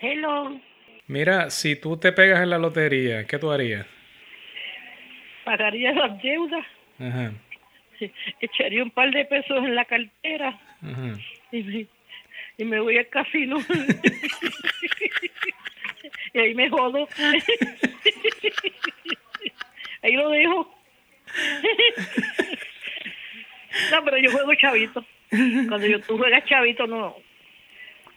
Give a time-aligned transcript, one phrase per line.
[0.00, 0.58] Hello.
[1.08, 3.86] Mira, si tú te pegas en la lotería, ¿qué tú harías?
[5.44, 6.66] Pagaría las deudas.
[6.98, 7.32] Ajá.
[8.40, 10.48] Echaría un par de pesos en la cartera.
[10.82, 11.18] Ajá.
[11.52, 11.86] Y, me-
[12.58, 13.58] y me voy al casino.
[16.34, 17.08] y ahí me jodo.
[20.02, 20.74] ahí lo dejo.
[23.92, 25.04] no, pero yo juego chavito.
[25.30, 27.16] Cuando yo, tú juegas chavito, no,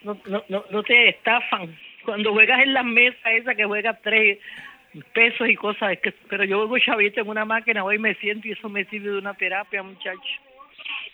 [0.03, 1.77] no, no, no, no te estafan.
[2.05, 4.39] Cuando juegas en las mesas esa que juegas tres
[5.13, 5.97] pesos y cosas,
[6.29, 9.17] pero yo juego chavito en una máquina, hoy me siento y eso me sirve de
[9.17, 10.19] una terapia, muchacho.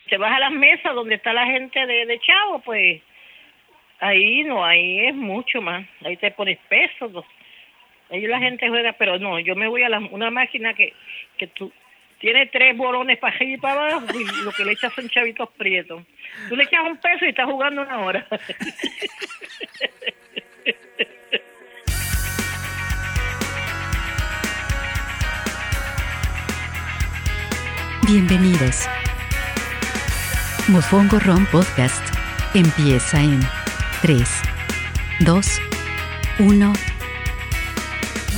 [0.09, 3.01] Te vas a las mesas donde está la gente de, de chavo, pues
[3.99, 5.85] ahí no, ahí es mucho más.
[6.03, 7.25] Ahí te pones pesos.
[8.11, 10.93] Ahí la gente juega, pero no, yo me voy a la, una máquina que,
[11.37, 11.71] que tú
[12.25, 15.47] tiene tres bolones para arriba y para abajo y lo que le echas son chavitos
[15.59, 16.01] prietos.
[16.49, 18.27] Tú le echas un peso y estás jugando una hora.
[28.07, 28.89] Bienvenidos.
[30.69, 32.03] Mofongo Ron Podcast
[32.55, 33.39] empieza en
[34.01, 34.41] 3,
[35.19, 35.61] 2,
[36.39, 36.94] 1.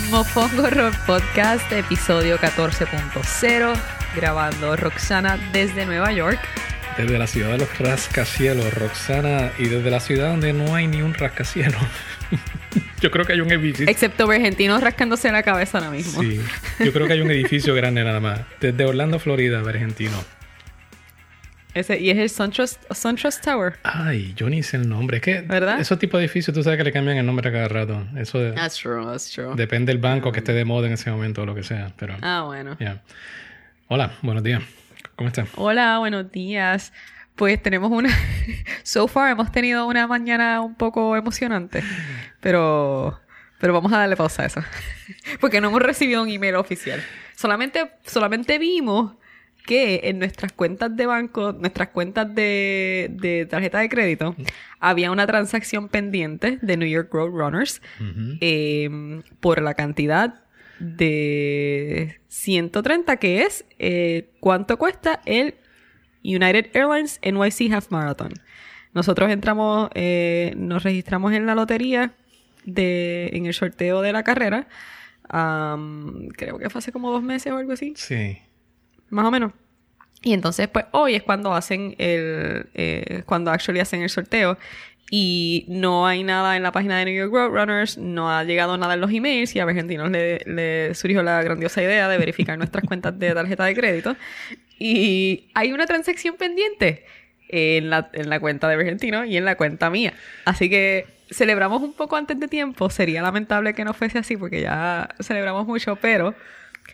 [0.09, 3.73] Mofongo Rock Podcast, episodio 14.0,
[4.15, 6.39] grabando Roxana desde Nueva York.
[6.97, 11.01] Desde la ciudad de los rascacielos, Roxana, y desde la ciudad donde no hay ni
[11.01, 11.81] un rascacielos.
[13.01, 13.85] yo creo que hay un edificio.
[13.89, 16.21] Excepto argentinos rascándose la cabeza ahora mismo.
[16.21, 16.39] Sí,
[16.79, 18.39] yo creo que hay un edificio grande nada más.
[18.61, 20.23] Desde Orlando, Florida, argentino.
[21.77, 23.75] Ese, y es el SunTrust, SunTrust Tower.
[23.83, 25.17] Ay, yo ni sé el nombre.
[25.17, 25.79] Es que ¿Verdad?
[25.79, 28.07] esos tipos de edificios, tú sabes que le cambian el nombre a cada rato.
[28.17, 29.53] Eso de- That's true, that's true.
[29.55, 31.93] depende del banco que esté de moda en ese momento o lo que sea.
[31.97, 32.75] Pero, Ah, bueno.
[33.89, 34.63] Hola, buenos días.
[35.15, 35.49] ¿Cómo estás?
[35.55, 36.93] Hola, buenos días.
[37.35, 38.09] Pues tenemos una...
[38.83, 41.83] so far hemos tenido una mañana un poco emocionante.
[42.41, 43.19] Pero...
[43.59, 44.61] Pero vamos a darle pausa a eso.
[45.39, 47.03] Porque no hemos recibido un email oficial.
[47.35, 49.13] Solamente, solamente vimos
[49.67, 54.35] que en nuestras cuentas de banco, nuestras cuentas de, de tarjeta de crédito,
[54.79, 57.81] había una transacción pendiente de New York Road Runners
[58.41, 60.41] eh, por la cantidad
[60.79, 65.55] de 130, que es eh, cuánto cuesta el
[66.23, 68.31] United Airlines NYC Half Marathon.
[68.93, 72.13] Nosotros entramos, eh, nos registramos en la lotería
[72.63, 74.67] de, en el sorteo de la carrera.
[75.27, 78.37] creo que fue hace como dos meses o algo así Sí.
[79.09, 79.51] Más o menos.
[80.21, 84.57] Y entonces, pues hoy es cuando hacen el, eh, cuando actually hacen el sorteo.
[85.09, 88.77] Y no hay nada en la página de New York Road Runners, no ha llegado
[88.77, 92.57] nada en los emails y a Argentinos le, le surgió la grandiosa idea de verificar
[92.57, 94.17] nuestras cuentas de tarjeta de crédito.
[94.77, 97.05] Y hay una transacción pendiente
[97.49, 100.13] en la, en la cuenta de Argentino y en la cuenta mía.
[100.45, 102.89] Así que celebramos un poco antes de tiempo.
[102.89, 106.35] Sería lamentable que no fuese así porque ya celebramos mucho, pero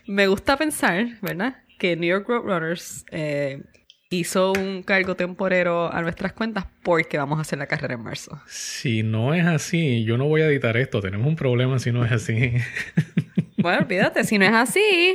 [0.06, 1.56] me gusta pensar, ¿verdad?
[1.78, 3.62] Que New York Roadrunners eh,
[4.10, 8.40] hizo un cargo temporero a nuestras cuentas porque vamos a hacer la carrera en marzo.
[8.46, 11.00] Si no es así, yo no voy a editar esto.
[11.00, 12.52] Tenemos un problema si no es así.
[13.56, 15.14] Bueno, olvídate, si no es así,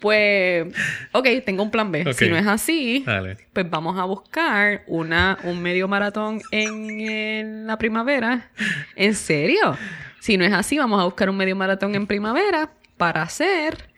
[0.00, 0.66] pues,
[1.12, 2.14] ok, tengo un plan B.
[2.14, 3.36] Si no es así, Dale.
[3.52, 8.50] pues vamos a buscar una, un medio maratón en, en la primavera.
[8.96, 9.76] ¿En serio?
[10.18, 13.90] Si no es así, vamos a buscar un medio maratón en primavera para hacer.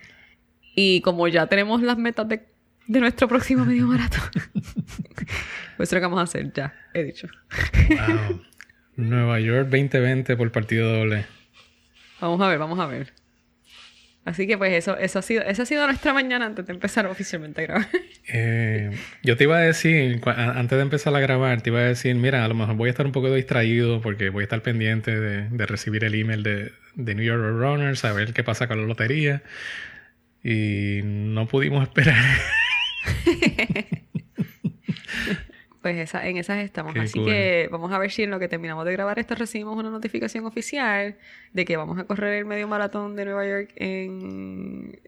[0.83, 2.41] Y como ya tenemos las metas de,
[2.87, 4.31] de nuestro próximo medio maratón,
[5.77, 7.29] pues eso lo que vamos a hacer, ya, he dicho.
[7.91, 8.41] Wow.
[8.97, 11.27] Nueva York 2020 por partido doble.
[12.19, 13.13] Vamos a ver, vamos a ver.
[14.25, 17.07] Así que pues eso, eso ha sido, esa ha sido nuestra mañana antes de empezar
[17.07, 17.89] oficialmente a grabar.
[18.33, 18.93] Eh,
[19.25, 22.45] yo te iba a decir, antes de empezar a grabar, te iba a decir, mira,
[22.45, 25.49] a lo mejor voy a estar un poco distraído porque voy a estar pendiente de,
[25.49, 28.87] de recibir el email de, de New York Runners, a ver qué pasa con la
[28.87, 29.43] lotería.
[30.43, 32.17] Y no pudimos esperar.
[35.83, 36.93] Pues esa, en esas estamos.
[36.93, 37.27] Qué Así cool.
[37.27, 40.45] que vamos a ver si en lo que terminamos de grabar esto recibimos una notificación
[40.45, 41.17] oficial
[41.55, 45.01] de que vamos a correr el medio maratón de Nueva York en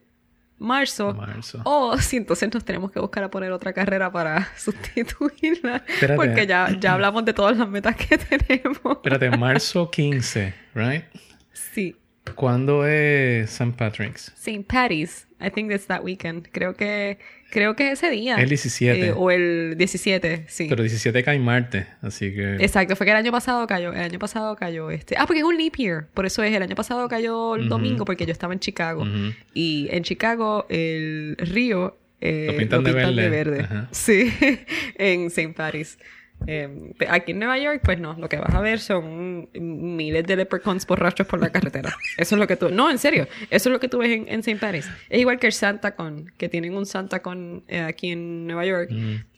[0.58, 1.12] marzo.
[1.12, 1.61] Marzo.
[1.64, 5.85] O si entonces nos tenemos que buscar a poner otra carrera para sustituirla.
[5.87, 6.17] Espérate.
[6.17, 8.81] Porque ya, ya hablamos de todas las metas que tenemos.
[8.85, 11.05] Espérate, marzo 15, ¿right?
[11.52, 11.96] Sí.
[12.37, 13.77] ¿Cuándo es St.
[13.77, 14.33] Patrick's?
[14.37, 14.65] St.
[14.67, 15.27] Patty's.
[15.41, 16.49] I think that's that weekend.
[16.53, 17.19] Creo que,
[17.51, 18.37] creo que es ese día.
[18.37, 19.07] El 17.
[19.09, 20.67] Eh, o el 17, sí.
[20.69, 22.57] Pero 17 cae martes, así que...
[22.61, 25.17] Exacto, fue que el año pasado cayó, el año pasado cayó este.
[25.19, 27.71] Ah, porque es un leap year, por eso es, el año pasado cayó el Ujú.
[27.71, 29.03] domingo porque yo estaba en Chicago.
[29.03, 29.33] Ujú.
[29.53, 33.29] Y en Chicago el río eh, Lo pintan de verde.
[33.29, 33.61] verde.
[33.63, 33.89] Ajá.
[33.91, 34.33] Sí,
[34.97, 35.55] en St.
[35.55, 35.99] Patrick's.
[36.47, 40.37] Eh, aquí en Nueva York, pues no, lo que vas a ver son miles de
[40.37, 41.94] leprechauns borrachos por la carretera.
[42.17, 42.71] Eso es lo que tú...
[42.71, 44.56] No, en serio, eso es lo que tú ves en, en St.
[44.56, 44.89] Paris.
[45.09, 48.65] Es igual que el Santa Con, que tienen un Santa Con eh, aquí en Nueva
[48.67, 48.91] York,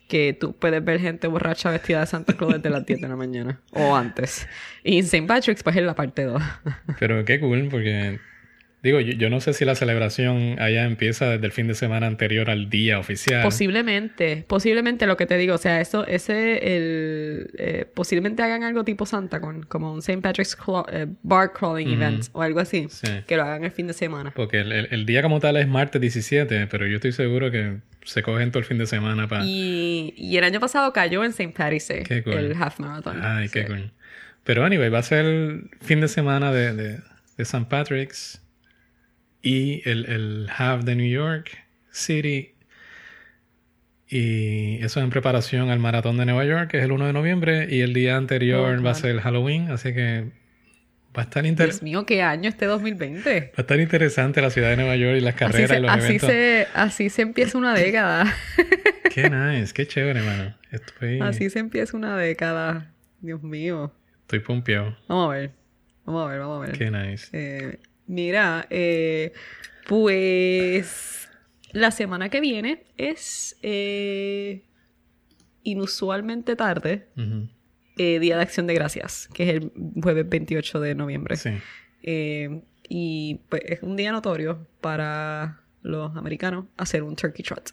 [0.09, 3.17] que tú puedes ver gente borracha vestida de Santa Claus desde las 10 de la
[3.17, 4.47] mañana, o antes.
[4.83, 5.27] Y en St.
[5.27, 6.43] Patrick's, pues es la parte 2.
[6.99, 8.19] Pero qué cool, porque
[8.85, 12.07] Digo, yo, yo, no sé si la celebración allá empieza desde el fin de semana
[12.07, 13.43] anterior al día oficial.
[13.43, 18.85] Posiblemente, posiblemente lo que te digo, o sea, eso, ese, el, eh, posiblemente hagan algo
[18.85, 20.21] tipo Santa con, como un St.
[20.21, 20.55] Patrick's
[20.93, 22.87] eh, bar crawling event o algo así,
[23.27, 24.33] que lo hagan el fin de semana.
[24.37, 28.23] Porque el, el, día como tal es martes 17, pero yo estoy seguro que se
[28.23, 29.47] cogen todo el fin de semana para...
[29.47, 31.55] Y, y el año pasado cayó en St.
[31.57, 33.19] Patrick's Day, el half marathon.
[33.25, 33.93] Ay, qué cool.
[34.45, 37.65] Pero anyway, va a ser el fin de semana de, de, de St.
[37.71, 38.44] Patrick's
[39.45, 41.51] y el, el Half de New York
[41.91, 42.55] City.
[44.09, 47.69] Y eso en preparación al maratón de Nueva York, que es el 1 de noviembre,
[47.71, 50.31] y el día anterior oh, va a ser el Halloween, así que
[51.17, 51.85] va a estar interesante.
[51.85, 53.41] Dios mío, qué año este 2020.
[53.41, 55.83] Va a estar interesante la ciudad de Nueva York y las carreras así se, y
[55.83, 56.29] los así eventos.
[56.31, 58.35] Se, así se empieza una década.
[59.11, 60.55] qué nice, qué chévere, hermano.
[60.71, 61.21] Estoy...
[61.21, 62.93] Así se empieza una década.
[63.21, 63.93] Dios mío.
[64.23, 64.97] Estoy pompeado.
[65.07, 65.51] Vamos a ver.
[66.07, 66.79] Vamos a ver, vamos a ver.
[66.79, 67.29] Qué nice.
[67.33, 69.33] Eh, Mira, eh,
[69.89, 71.29] pues
[71.73, 74.63] la semana que viene es eh,
[75.63, 77.09] inusualmente tarde,
[77.97, 79.73] eh, Día de Acción de Gracias, que es el
[80.03, 81.37] jueves 28 de noviembre.
[81.37, 81.51] Sí.
[82.89, 87.73] y pues es un día notorio para los americanos hacer un turkey trot,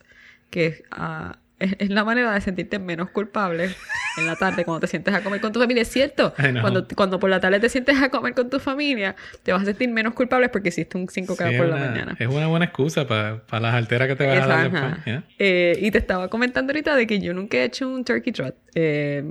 [0.49, 3.69] que es uh, es, la manera de sentirte menos culpable
[4.17, 5.83] en la tarde cuando te sientes a comer con tu familia.
[5.83, 9.51] Es cierto, cuando, cuando por la tarde te sientes a comer con tu familia, te
[9.51, 12.15] vas a sentir menos culpable porque hiciste un 5K por la mañana.
[12.19, 15.23] Es una buena excusa para las alteras que te vas a dar después.
[15.39, 18.55] Eh, y te estaba comentando ahorita de que yo nunca he hecho un turkey trot.
[18.75, 19.23] Eh,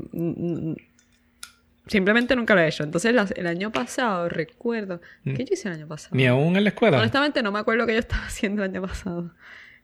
[1.91, 2.85] simplemente nunca lo he hecho.
[2.85, 5.01] Entonces, el año pasado, recuerdo...
[5.25, 6.15] ¿Qué yo hice el año pasado?
[6.17, 6.99] ¿Ni aún en la escuela?
[6.99, 9.31] Honestamente, no me acuerdo qué yo estaba haciendo el año pasado.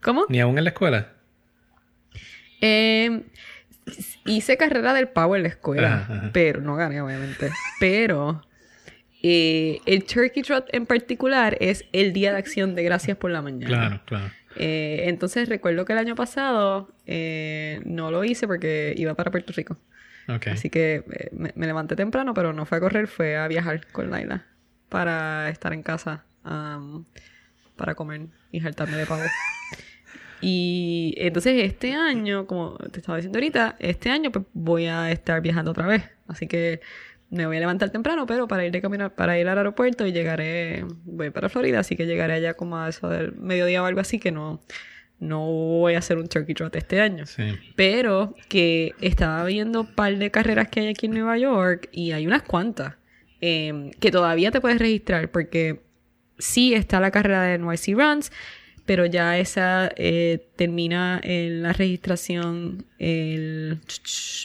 [0.03, 0.25] ¿Cómo?
[0.29, 1.16] ¿Ni aún en la escuela?
[2.61, 3.23] Eh,
[4.25, 7.51] hice carrera del pavo en la escuela, pero no gané, obviamente.
[7.79, 8.43] Pero
[9.23, 13.43] eh, el Turkey Trot en particular es el día de acción de gracias por la
[13.43, 13.67] mañana.
[13.67, 14.31] Claro, claro.
[14.57, 19.53] Eh, entonces recuerdo que el año pasado eh, no lo hice porque iba para Puerto
[19.53, 19.79] Rico.
[20.47, 24.45] Así que me, levanté temprano, pero no fue a correr, fue a viajar con Laila
[24.89, 26.25] para estar en casa,
[27.77, 29.23] para comer y saltarme de pavo.
[30.49, 35.41] Y entonces este año, como te estaba diciendo ahorita, este año pues voy a estar
[35.41, 36.05] viajando otra vez.
[36.29, 36.81] Así que
[37.31, 40.13] me voy a levantar temprano, pero para ir de caminar, para ir al aeropuerto y
[40.13, 43.99] llegaré, voy para Florida, así que llegaré allá como a eso del mediodía o algo
[43.99, 44.61] así, que no,
[45.19, 47.25] no voy a hacer un turkey trot este año.
[47.75, 52.13] Pero que estaba viendo un par de carreras que hay aquí en Nueva York y
[52.13, 52.95] hay unas cuantas
[53.41, 55.81] em, que todavía te puedes registrar porque
[56.39, 58.31] sí está la carrera de NYC Runs
[58.87, 63.81] pero ya esa eh, termina en la registración el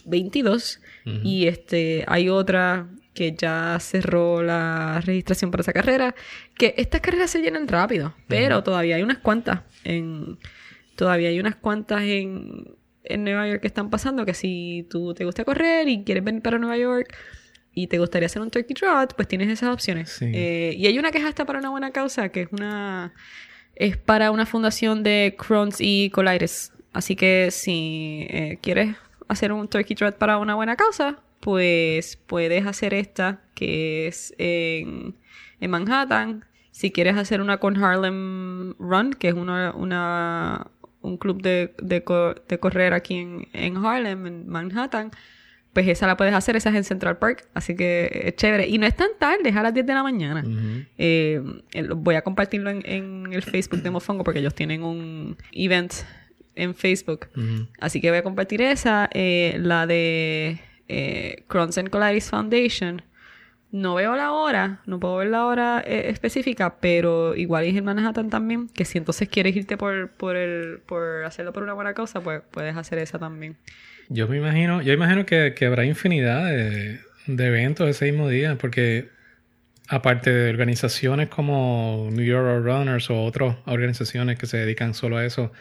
[0.05, 0.81] 22
[1.23, 6.15] y este hay otra que ya cerró la registración para esa carrera,
[6.57, 10.37] que estas carreras se llenan rápido, pero todavía hay unas cuantas en
[10.95, 15.25] todavía hay unas cuantas en en Nueva York que están pasando que si tú te
[15.25, 17.15] gusta correr y quieres venir para Nueva York
[17.73, 20.21] y te gustaría hacer un turkey trot, pues tienes esas opciones.
[20.21, 23.13] Eh, y hay una que es hasta para una buena causa, que es una
[23.75, 26.73] es para una fundación de Crohn's y colitis.
[26.93, 28.95] Así que si eh, quieres
[29.27, 35.15] hacer un turkey trot para una buena causa, pues puedes hacer esta, que es en,
[35.61, 36.45] Manhattan.
[36.71, 40.67] Si quieres hacer una con Harlem Run, que es una, una
[41.01, 42.03] un club de, de,
[42.59, 45.11] correr aquí en, en Harlem, en Manhattan,
[45.73, 48.67] pues esa la puedes hacer, esa es en Central Park, así que es chévere.
[48.67, 50.43] Y no es tan tarde, es a las 10 de la mañana.
[50.97, 51.41] Eh,
[51.95, 55.93] voy a compartirlo en, el Facebook de Mofongo porque ellos tienen un event
[56.55, 57.27] en Facebook.
[57.79, 63.01] Así que voy a compartir esa, eh, la de eh, Crohn's and Colitis Foundation.
[63.71, 67.85] No veo la hora, no puedo ver la hora eh, específica, pero igual es en
[67.85, 71.93] Manhattan también, que si entonces quieres irte por, por, el, por hacerlo por una buena
[71.93, 73.55] causa, pues puedes hacer esa también.
[74.09, 79.09] Yo me imagino, yo imagino que, habrá infinidad de, eventos ese mismo día, porque
[79.87, 85.25] aparte de organizaciones como New York Runners o otras organizaciones que se dedican solo a
[85.25, 85.51] eso,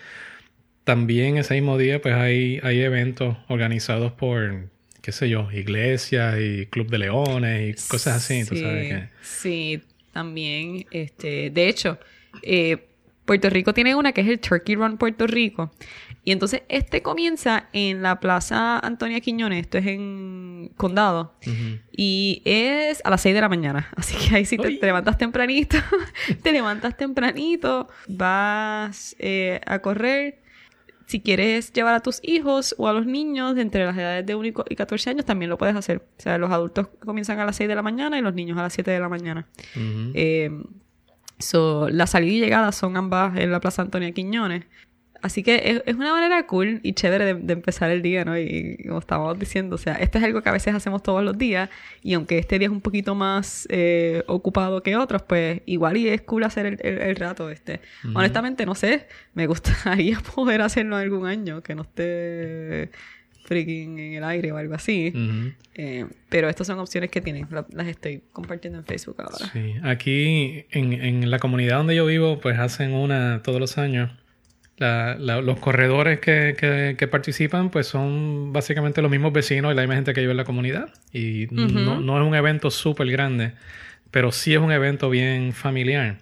[0.84, 4.68] también ese mismo día pues hay, hay eventos organizados por,
[5.02, 9.82] qué sé yo, iglesias y Club de Leones y cosas así, sí, sabes Sí,
[10.12, 11.98] también, este, de hecho,
[12.42, 12.88] eh,
[13.24, 15.70] Puerto Rico tiene una que es el Turkey Run Puerto Rico.
[16.30, 21.34] Y entonces este comienza en la Plaza Antonia Quiñones, esto es en Condado,
[21.90, 23.88] y es a las 6 de la mañana.
[23.96, 25.76] Así que ahí si te, levantas tempranito,
[26.44, 30.38] te levantas tempranito, vas eh, a correr.
[31.06, 34.36] Si quieres llevar a tus hijos o a los niños de entre las edades de
[34.36, 36.06] 1 y co- y 14 años, también lo puedes hacer.
[36.16, 38.62] O sea, los adultos comienzan a las 6 de la mañana y los niños a
[38.62, 39.48] las 7 de la mañana.
[40.14, 40.62] Eh,
[41.40, 44.66] so, la salida y llegada son ambas en la Plaza Antonia Quiñones.
[45.22, 48.38] Así que es, es una manera cool y chévere de, de empezar el día, ¿no?
[48.38, 51.36] Y, como estábamos diciendo, o sea, esto es algo que a veces hacemos todos los
[51.36, 51.68] días
[52.02, 56.08] y aunque este día es un poquito más eh, ocupado que otros, pues igual y
[56.08, 57.80] es cool hacer el, el- el rato este.
[58.14, 62.90] Honestamente, no sé, me gustaría poder hacerlo algún año, que no esté
[63.44, 65.12] freaking en el aire o algo así.
[65.74, 69.50] Eh, pero estas son opciones que tienen, la- las estoy compartiendo en Facebook ahora.
[69.52, 74.12] Sí, aquí en, en la comunidad donde yo vivo, pues hacen una todos los años.
[74.80, 79.76] La- la- los corredores que, que- que participan, pues son básicamente los mismos vecinos y
[79.76, 80.88] la misma gente que vive en la comunidad.
[81.12, 81.46] Y
[81.84, 83.52] no, no es un evento súper grande,
[84.10, 86.16] pero sí es un evento bien familiar.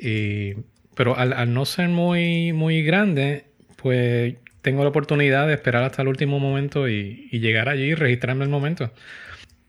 [0.00, 0.54] Y,
[0.94, 3.44] pero al, al no ser muy, muy grande,
[3.80, 7.94] pues tengo la oportunidad de esperar hasta el último momento y, y llegar allí y
[7.94, 8.92] registrarme el momento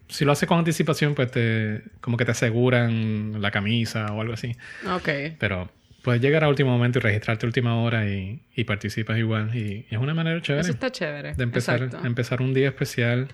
[0.10, 4.34] si lo haces con anticipación, pues te, como que te aseguran la camisa o algo
[4.36, 4.56] así.
[4.90, 5.10] Ok.
[5.38, 5.70] Pero
[6.08, 9.54] puedes llegar a último momento y registrarte a última hora y, y participas igual.
[9.54, 11.34] Y, y es una manera chévere Eso está chévere.
[11.34, 12.08] de empezar, Exacto.
[12.08, 13.28] empezar un día especial.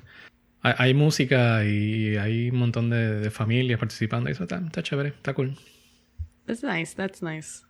[0.64, 4.28] Hay, hay música y hay un montón de, de familias participando.
[4.28, 5.56] Y eso está, está chévere, está cool.
[6.48, 7.62] That's nice, that's nice.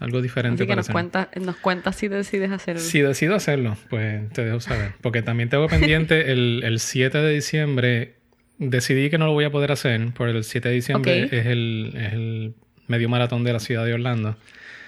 [0.00, 0.92] Algo diferente Así que para nos hacer.
[0.92, 4.94] cuentas nos cuentas si decides hacer Si decido hacerlo, pues te dejo saber.
[5.02, 8.16] Porque también tengo pendiente el, el 7 de diciembre.
[8.58, 10.12] Decidí que no lo voy a poder hacer.
[10.14, 11.32] Por el 7 de diciembre Ok.
[11.32, 12.54] es, el, es el
[12.88, 14.36] medio maratón de la ciudad de Orlando.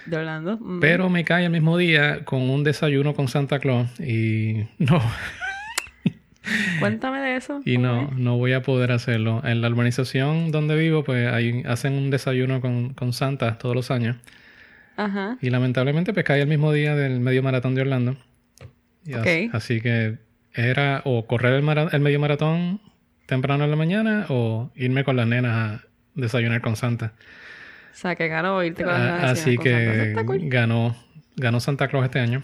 [0.05, 0.57] de Orlando.
[0.59, 0.79] Mm.
[0.79, 3.87] Pero me cae el mismo día con un desayuno con Santa Claus.
[3.99, 5.01] Y no,
[6.79, 7.61] Cuéntame de eso.
[7.65, 8.17] y ¿cómo no, es?
[8.17, 9.41] no voy a poder hacerlo.
[9.45, 11.31] En la urbanización donde vivo, pues
[11.67, 14.17] hacen un desayuno con, con Santa todos los años.
[14.97, 15.37] Ajá.
[15.41, 18.17] Y lamentablemente pues cae el mismo día del medio maratón de Orlando.
[19.05, 19.53] Y as- Ok.
[19.53, 20.17] Así que
[20.53, 22.81] era o correr el, mara- el medio maratón
[23.27, 27.13] temprano en la mañana o irme con las nenas a desayunar con Santa.
[27.91, 30.39] O sea, que ganó irte con las A- naciones así que cool.
[30.43, 30.95] ganó,
[31.35, 32.41] ganó Santa Claus este año.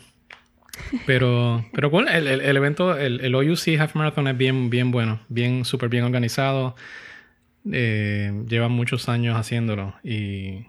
[1.07, 4.91] Pero, pero cool, el, el- el evento, el, el OUC Half Marathon es bien, bien
[4.91, 6.75] bueno, bien, súper bien organizado.
[7.71, 10.65] Eh, llevan muchos años haciéndolo y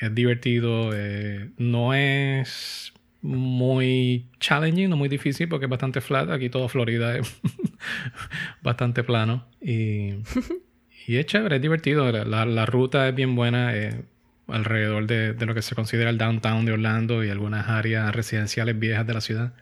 [0.00, 0.90] es divertido.
[0.94, 6.28] eh, no es muy challenging, no muy difícil porque es bastante flat.
[6.30, 7.40] Aquí todo Florida es
[8.62, 10.14] bastante plano y,
[11.06, 12.10] y es chévere, es divertido.
[12.10, 13.76] La, la- la ruta es bien buena.
[13.76, 14.02] eh,
[14.48, 18.78] alrededor de, de lo que se considera el downtown de Orlando y algunas áreas residenciales
[18.78, 19.52] viejas de la ciudad.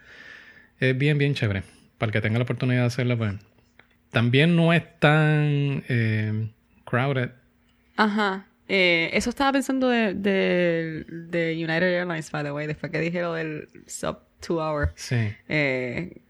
[0.79, 1.63] Es bien, bien chévere.
[1.99, 3.35] Para el que tenga la oportunidad de hacerlo, pues.
[4.11, 6.51] También no es tan eh,
[6.85, 7.31] crowded.
[7.97, 8.47] Ajá.
[8.67, 13.21] Eh, eso estaba pensando de, de, de United Airlines, by the way, después que dije
[13.21, 14.93] lo del sub two hour.
[14.97, 15.33] Sí.
[15.49, 16.23] Eh,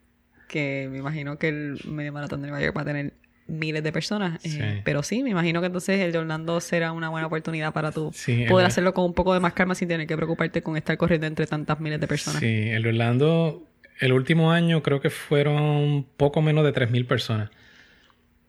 [0.48, 3.12] que me imagino que el medio maratón de Nueva York va a tener
[3.50, 4.44] miles de personas.
[4.44, 4.80] eh.
[4.84, 8.10] Pero sí, me imagino que entonces el de Orlando será una buena oportunidad para tú
[8.14, 10.76] Sí, poder el- hacerlo con un poco de más calma sin tener que preocuparte con
[10.76, 12.40] estar corriendo entre tantas miles de personas.
[12.40, 13.66] Sí, el Orlando,
[13.98, 17.50] el último año creo que fueron poco menos de 3.000 personas.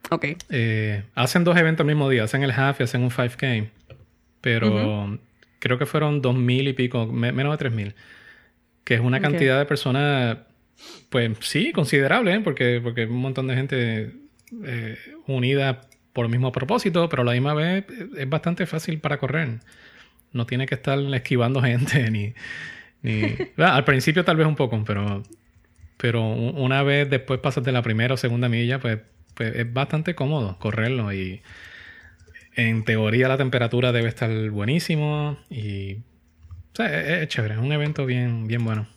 [0.09, 0.25] Ok.
[0.49, 3.69] Eh, hacen dos eventos al mismo día, hacen el half y hacen un 5K.
[4.41, 5.19] Pero
[5.59, 7.93] creo que fueron 2.000 y pico, me- menos de 3.000.
[8.83, 10.37] Que es una cantidad de personas,
[11.09, 12.39] pues sí, considerable, ¿eh?
[12.43, 14.11] porque, porque un montón de gente
[14.63, 15.81] eh, unida
[16.13, 19.59] por el mismo propósito, pero a la misma vez eh, es bastante fácil para correr.
[20.33, 22.33] No tiene que estar esquivando gente ni...
[23.01, 23.35] ni...
[23.57, 25.23] Bueno, al principio tal vez un poco, pero,
[25.97, 28.99] pero una vez después pasas de la primera o segunda milla, pues,
[29.33, 31.41] pues es bastante cómodo correrlo y
[32.55, 35.97] en teoría la temperatura debe estar buenísimo y
[36.77, 38.87] es, es chévere, es un evento bien, bien bueno.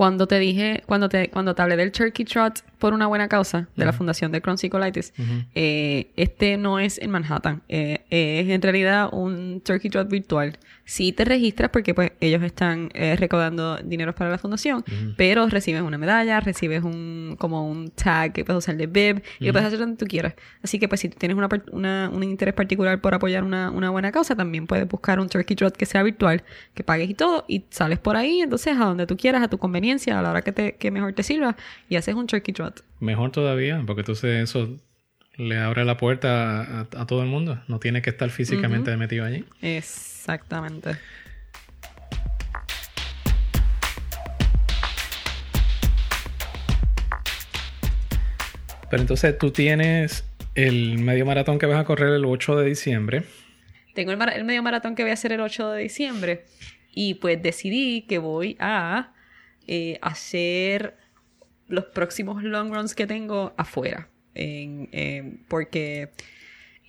[0.00, 3.68] Cuando te dije, cuando te, cuando te hablé del Turkey Trot por una buena causa
[3.76, 5.44] de la Fundación de Crohn's Colitis, Ujú.
[5.54, 7.60] eh, este no es en Manhattan.
[7.68, 10.56] eh, es en realidad un Turkey Trot virtual.
[10.86, 14.82] Sí te registras porque pues ellos están eh, recaudando dinero para la fundación,
[15.18, 19.44] pero recibes una medalla, recibes un como un tag que puedes usar de bib y
[19.46, 20.32] lo puedes hacer donde tú quieras.
[20.62, 24.10] Así que pues si tienes una, una- un interés particular por apoyar una, una buena
[24.12, 26.42] causa, también puedes buscar un Turkey Trot que sea virtual,
[26.72, 29.58] que pagues y todo, y sales por ahí, entonces a donde tú quieras, a tu
[29.58, 31.56] conveniencia, a la hora que, te, que mejor te sirva,
[31.88, 32.84] y haces un turkey trot.
[33.00, 34.76] Mejor todavía, porque entonces eso
[35.36, 37.62] le abre la puerta a, todo el mundo.
[37.66, 39.44] No tiene que estar físicamente metido allí.
[39.62, 40.96] Exactamente.
[48.90, 50.24] Pero entonces tú tienes
[50.56, 53.22] el medio maratón que vas a correr el 8 de diciembre.
[53.94, 56.44] Tengo el, el, medio maratón que voy a hacer el 8 de diciembre.
[56.92, 59.12] Y pues decidí que voy a
[59.66, 60.96] eh, hacer
[61.68, 64.08] los próximos long runs que tengo afuera.
[64.34, 66.10] En- en- porque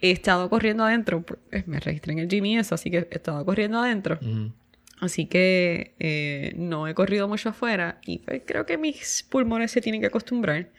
[0.02, 1.22] he estado corriendo adentro.
[1.24, 4.18] pues, Me registré en el gym y eso, así que he estado corriendo adentro.
[4.22, 4.52] Ujú.
[5.00, 9.82] Así que eh, no he corrido mucho afuera y pues, creo que mis pulmones se
[9.82, 10.70] tienen que acostumbrar.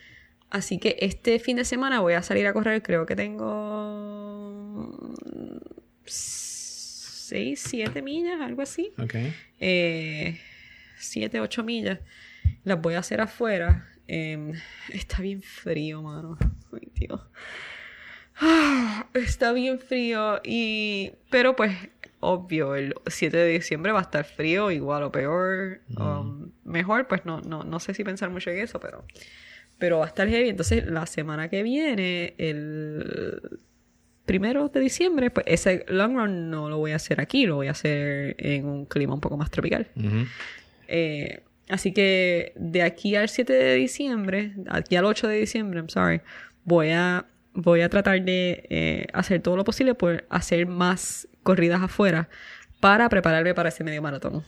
[0.50, 2.82] Así que este fin de semana voy a salir a correr.
[2.82, 5.14] Creo que tengo
[6.04, 8.92] 6, 7 millas, algo así.
[8.98, 9.14] Ok.
[9.60, 10.38] Eh,
[11.02, 11.98] 7, 8 millas.
[12.64, 13.88] Las voy a hacer afuera.
[14.08, 14.52] Eh,
[14.90, 16.36] está bien frío, mano.
[16.72, 17.20] Ay, Dios.
[18.40, 21.12] Ah, Está bien frío y...
[21.30, 21.76] Pero pues,
[22.20, 25.80] obvio, el 7 de diciembre va a estar frío, igual o peor.
[25.96, 29.04] um, mejor, pues no, no, no sé si pensar mucho en eso, pero...
[29.78, 30.48] Pero va a estar heavy.
[30.48, 33.60] Entonces, la semana que viene, el
[34.24, 37.66] primero de diciembre, pues ese long run no lo voy a hacer aquí, lo voy
[37.66, 39.88] a hacer en un clima un poco más tropical.
[40.94, 45.88] Eh, así que de aquí al 7 de diciembre, aquí al 8 de diciembre, I'm
[45.88, 46.20] sorry,
[46.64, 51.80] voy a, voy a tratar de eh, hacer todo lo posible por hacer más corridas
[51.80, 52.28] afuera
[52.78, 54.44] para prepararme para ese medio maratón.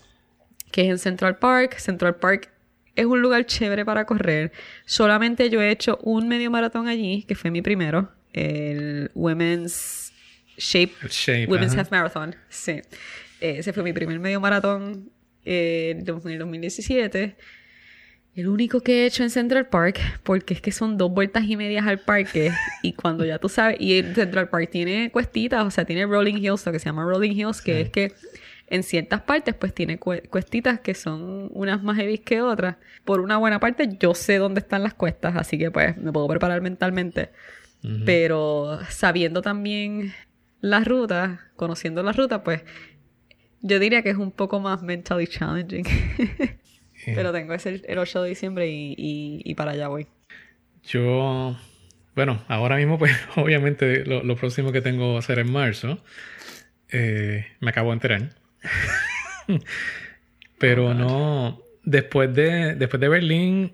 [0.70, 1.78] Que es en Central Park.
[1.78, 2.50] Central Park
[2.94, 4.52] es un lugar chévere para correr.
[4.84, 10.12] Solamente yo he hecho un medio maratón allí, que fue mi primero, el Women's
[10.58, 11.46] Shape El shape.
[11.46, 11.80] Women's ajá.
[11.80, 12.82] Half Marathon, sí.
[13.40, 15.10] Eh, ese fue mi primer medio maratón
[15.44, 15.98] eh, en
[16.30, 17.36] el 2017.
[18.36, 21.56] El único que he hecho en Central Park, porque es que son dos vueltas y
[21.56, 22.50] medias al parque.
[22.82, 26.34] y cuando ya tú sabes, y el Central Park tiene cuestitas, o sea, tiene Rolling
[26.38, 28.12] Hills, lo que se llama Rolling Hills, que es que
[28.66, 32.76] en ciertas partes, pues tiene cue- cuestitas que son unas más heavy que otras.
[33.04, 36.26] Por una buena parte, yo sé dónde están las cuestas, así que pues me puedo
[36.26, 37.30] preparar mentalmente.
[38.06, 40.12] Pero sabiendo también
[40.62, 42.62] las rutas, conociendo las rutas, pues
[43.66, 45.85] yo diría que es un poco más mentally challenging.
[47.07, 50.07] Pero tengo ese el, el 8 de diciembre y, y- y para allá voy.
[50.85, 51.57] Yo,
[52.14, 55.98] bueno, ahora mismo, pues, obviamente, lo, lo próximo que tengo va a ser en marzo.
[56.90, 58.31] Eh, me acabo de enterar.
[60.59, 63.72] Pero no, después de, después de Berlín,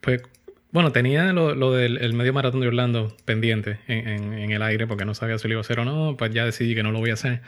[0.00, 0.22] pues,
[0.70, 4.62] bueno, tenía lo, lo del el medio maratón de Orlando pendiente en, en- en el
[4.62, 6.82] aire porque no sabía si lo iba a hacer o no, pues ya decidí que
[6.82, 7.40] no lo voy a hacer.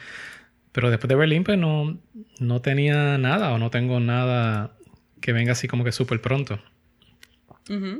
[0.72, 1.98] Pero después de Berlín, pues no,
[2.38, 4.76] no tenía nada o no tengo nada
[5.20, 6.60] que venga así como que súper pronto.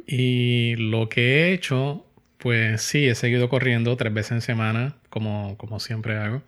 [0.05, 2.05] Y lo que he hecho,
[2.39, 6.43] pues sí, he seguido corriendo tres veces en semana, como, como siempre hago.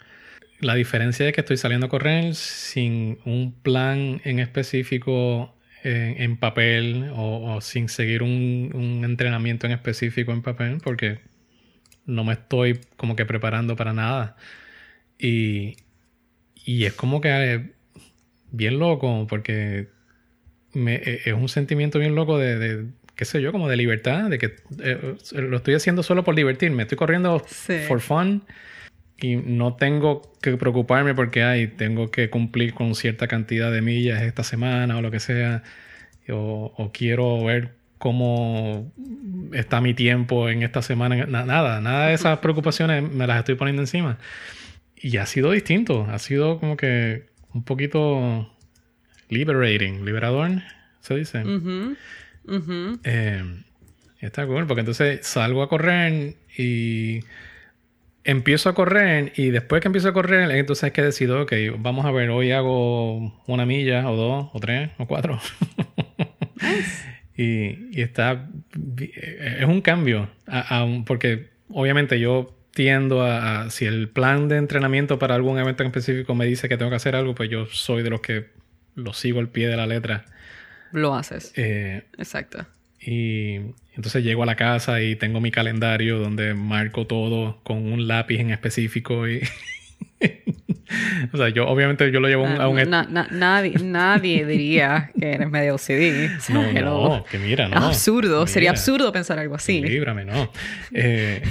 [0.58, 6.37] La diferencia es que estoy saliendo a correr sin un plan en específico en, en
[6.37, 11.20] papel o, o sin seguir un, un entrenamiento en específico en papel, porque
[12.06, 14.37] no me estoy como que preparando para nada.
[15.16, 15.76] Y,
[16.64, 17.70] y es como que eh,
[18.51, 19.88] bien loco, porque
[20.72, 24.31] me- eh, es un sentimiento bien loco de, de, qué sé yo, como de libertad,
[24.31, 27.79] de que eh, lo estoy haciendo solo por divertirme, estoy corriendo Sí.
[27.88, 28.42] for fun
[29.20, 34.22] y no tengo que preocuparme porque ay, tengo que cumplir con cierta cantidad de millas
[34.22, 35.62] esta semana o lo que sea,
[36.29, 38.90] o, o quiero ver cómo
[39.53, 43.55] está mi tiempo en esta semana, Na- nada, nada de esas preocupaciones me las estoy
[43.55, 44.18] poniendo encima.
[45.02, 48.50] Y ha sido distinto, ha sido como que un poquito
[49.28, 50.62] liberating, liberador,
[51.00, 51.42] se dice.
[53.04, 53.42] Eh,
[54.20, 57.20] está cool, porque entonces salgo a correr y
[58.24, 62.04] empiezo a correr y después que empiezo a correr, entonces es que decido, ok, vamos
[62.06, 65.40] a ver, hoy hago una milla o dos o tres o cuatro.
[67.36, 68.48] y, y está,
[69.00, 74.48] es un cambio, a- a un- porque obviamente yo tiendo a, a- si el plan
[74.48, 77.50] de entrenamiento para algún evento en específico me dice que tengo que hacer algo, pues
[77.50, 78.46] yo soy de los que
[78.94, 80.24] lo sigo al pie de la letra.
[80.92, 81.52] Lo haces.
[81.56, 82.66] Eh, Exacto.
[83.00, 83.56] y
[83.94, 88.38] entonces llego a la casa y tengo mi calendario donde marco todo con un lápiz
[88.40, 89.40] en específico y...
[91.33, 92.61] o sea, yo obviamente yo lo llevo a un...
[92.61, 96.37] a un- Ah, Na- na- nadie, nadie diría que eres medio OCD.
[96.37, 97.09] O sea, no, hello.
[97.18, 97.77] no, que mira, no.
[97.77, 98.47] Absurdo.
[98.47, 99.81] Sería Mira, absurdo pensar algo así.
[99.81, 100.51] Líbrame, no.
[100.95, 101.42] Eh,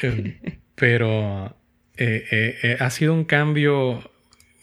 [0.74, 1.56] pero
[1.96, 4.10] eh, eh, eh, ha sido un cambio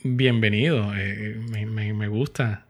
[0.04, 0.94] bienvenido.
[0.96, 2.66] eh, me, me- me gusta.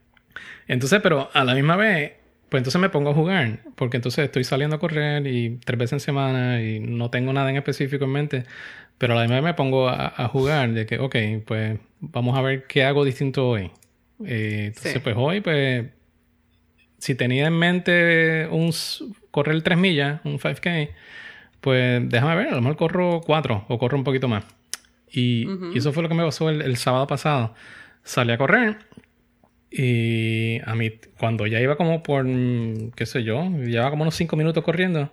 [0.68, 2.14] Entonces, pero a la misma vez,
[2.50, 3.60] pues entonces me pongo a jugar.
[3.76, 7.50] Porque entonces estoy saliendo a correr y tres veces en semana y no tengo nada
[7.50, 8.44] en específico en mente.
[8.98, 12.42] Pero a la misma me pongo a, a jugar de que, ok, pues vamos a
[12.42, 13.72] ver qué hago distinto hoy.
[14.24, 15.00] Eh, entonces, Sí.
[15.00, 15.86] pues hoy, pues
[16.98, 18.74] si tenía en mente un,
[19.32, 20.90] correr 3 millas, un 5K,
[21.62, 24.46] pues déjame ver, a lo mejor corro 4 o corro un poquito más.
[25.12, 27.54] Y, eso fue lo que me pasó el, sábado pasado.
[28.04, 28.78] Salí a correr
[29.72, 32.26] y a mí, cuando ya iba como por,
[32.96, 35.12] qué sé yo, llevaba como unos 5 minutos corriendo,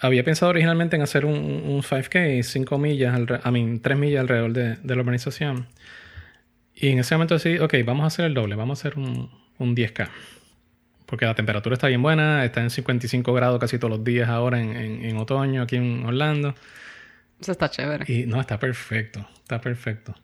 [0.00, 4.52] había pensado originalmente en hacer un, un 5K, 5 millas, a mí, 3 millas alrededor
[4.52, 5.66] de, de, la organización.
[6.74, 9.30] Y en ese momento decidí, ok, vamos a hacer el doble, vamos a hacer un,
[9.58, 10.08] un 10K.
[11.06, 14.60] Porque la temperatura está bien buena, está en 55 grados casi todos los días ahora
[14.60, 16.54] en, en, otoño aquí en Orlando.
[17.40, 18.04] Eso está chévere.
[18.12, 20.14] Y no, está perfecto, está perfecto.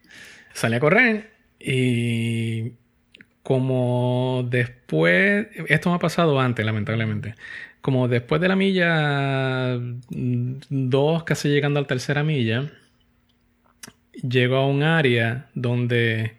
[0.53, 1.31] Salí a correr
[1.61, 2.73] y
[3.43, 7.35] como después, esto me ha pasado antes, lamentablemente.
[7.83, 9.77] Como después de la milla
[10.09, 12.71] 2, casi llegando a la tercera milla,
[14.23, 16.37] llego a un área donde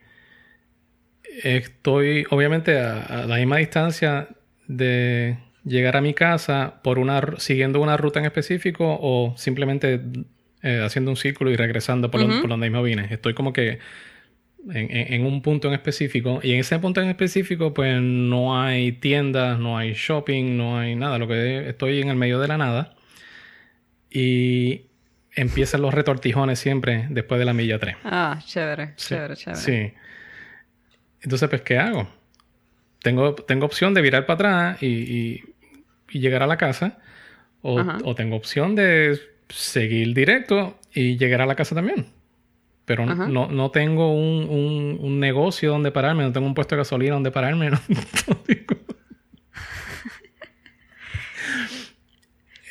[1.43, 4.29] estoy obviamente a, la misma distancia
[4.67, 10.01] de llegar a mi casa por una siguiendo una ruta en específico o simplemente
[10.62, 13.08] eh, haciendo un círculo y regresando por, donde mismo vine.
[13.10, 13.79] Estoy como que
[14.71, 19.60] en, un punto en específico y en ese punto en específico pues no hay tiendas,
[19.60, 21.17] no hay shopping, no hay nada.
[21.17, 22.95] Lo que estoy en el medio de la nada
[24.10, 24.86] y
[25.36, 27.95] empiezan los retortijones siempre después de la milla 3.
[28.04, 29.60] Ah, chévere, chévere, chévere.
[29.60, 29.93] Sí.
[31.21, 32.08] Entonces, pues, ¿qué hago?
[33.02, 34.36] Tengo, tengo opción de virar para
[34.69, 35.43] atrás y,
[36.10, 36.99] llegar a la casa.
[37.62, 42.08] O, tengo opción de seguir directo y llegar a la casa también.
[42.86, 47.32] Pero no, no, tengo un, negocio donde pararme, no tengo un puesto de gasolina donde
[47.32, 47.72] pararme.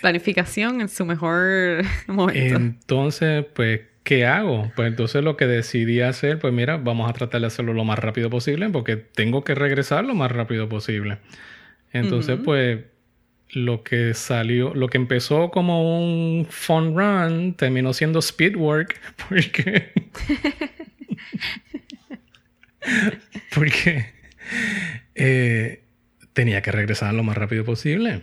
[0.03, 2.57] Planificación en su mejor momento.
[2.57, 4.71] Entonces, pues, ¿qué hago?
[4.77, 7.99] Pues entonces lo que decidí hacer, pues mira, vamos a tratar de hacerlo lo más
[7.99, 11.19] rápido posible porque tengo que regresar lo más rápido posible.
[11.93, 12.81] Entonces, pues
[13.53, 19.93] lo que salió, lo que empezó como un fun run, terminó siendo speed work porque...
[23.55, 24.07] porque
[25.15, 25.83] eh,
[26.33, 28.23] tenía que regresar lo más rápido posible.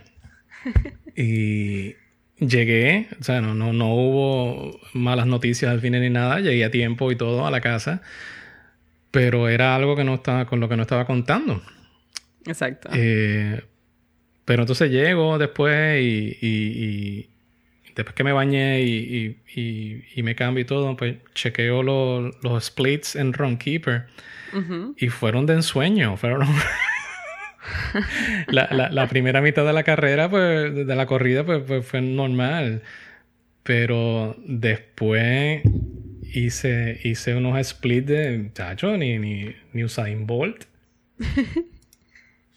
[1.16, 1.94] Y
[2.38, 6.70] llegué, o sea, no, no, no hubo malas noticias al fin ni nada, llegué a
[6.70, 8.02] tiempo y todo a la casa,
[9.10, 11.62] pero era algo que no estaba, con lo que no estaba contando.
[12.46, 12.90] Exacto.
[12.92, 13.62] Eh,
[14.50, 17.28] pero entonces llego después y,
[17.94, 24.06] después que me bañé y, me cambio y todo, pues chequeo los splits en Runkeeper
[24.96, 26.48] y fueron de ensueño, fueron...
[28.48, 32.82] la, primera mitad de la carrera, pues, de la corrida, pues, pues fue normal.
[33.62, 35.62] Pero después
[36.34, 40.64] hice, hice unos splits de, chacho, ni, ni, ni Usain Bolt.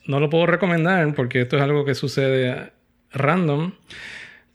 [0.05, 2.71] no lo puedo recomendar porque esto es algo que sucede
[3.11, 3.73] random.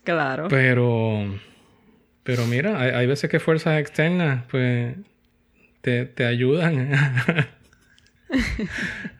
[0.04, 0.48] Claro.
[0.48, 1.38] Pero,
[2.22, 4.96] pero mira, hay, veces que fuerzas externas, pues,
[5.80, 6.90] te, te ayudan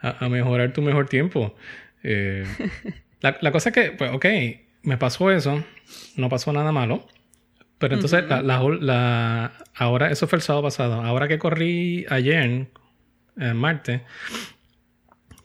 [0.00, 1.54] a, mejorar tu mejor tiempo.
[2.02, 2.46] Eh,
[3.20, 4.26] la, cosa es que, pues, ok,
[4.82, 5.64] me pasó eso,
[6.16, 7.06] no pasó nada malo.
[7.78, 11.00] Pero entonces, la, ahora, eso fue el sábado pasado.
[11.02, 12.66] Ahora que corrí ayer,
[13.36, 14.02] en Marte,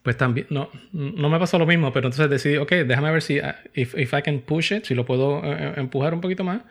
[0.04, 3.40] pues también, no, no me pasó lo mismo, pero entonces decidí, ok, déjame ver si,
[3.40, 6.44] ah, if, if I can push it, si lo puedo eh, eh, empujar un poquito
[6.44, 6.62] más,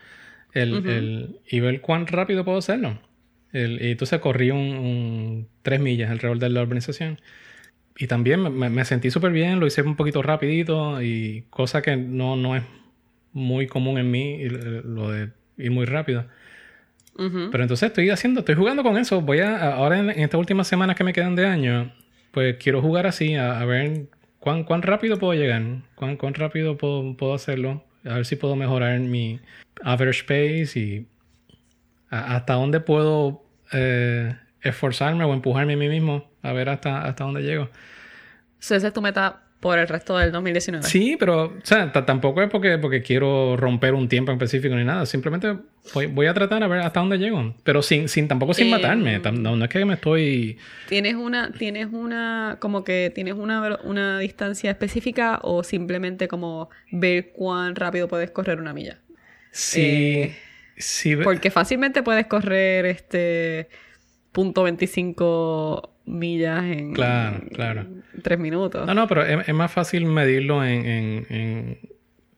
[0.53, 2.99] el, el, y ver cuán rápido puedo hacerlo
[3.53, 7.21] y entonces corrí un, tres millas alrededor de la urbanización.
[7.99, 12.37] Y también me, sentí súper bien, lo hice un poquito rapidito y cosa que no,
[12.37, 12.62] no es
[13.35, 16.25] muy común en mí, lo de ir muy rápido.
[17.14, 19.21] Pero entonces estoy haciendo, estoy jugando con eso.
[19.21, 21.92] Voy a, ahora en, estas últimas semanas que me quedan de año,
[22.33, 24.09] pues quiero jugar así, a, ver
[24.40, 25.62] cuán, cuán rápido puedo llegar,
[25.95, 29.38] cuán, cuán rápido puedo, puedo hacerlo, a ver si puedo mejorar mi
[29.85, 31.07] average pace y
[32.11, 37.42] hasta dónde puedo eh, esforzarme o empujarme a mí mismo a ver hasta, hasta dónde
[37.42, 37.71] llego.
[38.59, 40.85] esa es tu meta por el resto del 2019.
[40.85, 44.83] Sí, pero o sea, tampoco es porque, porque quiero romper un tiempo en específico ni
[44.83, 45.07] nada.
[45.07, 45.57] Simplemente
[45.94, 47.55] voy, a tratar a ver hasta dónde llego.
[47.62, 49.20] Pero sin, sin tampoco sin matarme.
[49.20, 50.59] No, es que me estoy.
[50.88, 57.31] ¿Tienes una, tienes una, como que tienes una, una distancia específica o simplemente como ver
[57.31, 58.98] cuán rápido puedes correr una milla?
[59.53, 59.81] Sí.
[59.81, 60.37] Eh,
[61.22, 63.68] porque fácilmente puedes correr este
[64.33, 67.87] punto 25 millas en, claro, claro.
[68.23, 68.87] tres minutos.
[68.87, 71.79] No, no, pero es, más fácil medirlo en,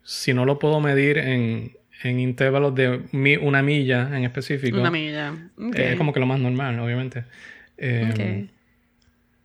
[0.03, 1.73] Si no lo puedo medir en,
[2.03, 3.03] en intervalos de
[3.41, 4.79] una milla en específico.
[4.79, 5.35] Una milla.
[5.75, 7.25] Es como que lo más normal, obviamente.
[7.77, 8.49] Em,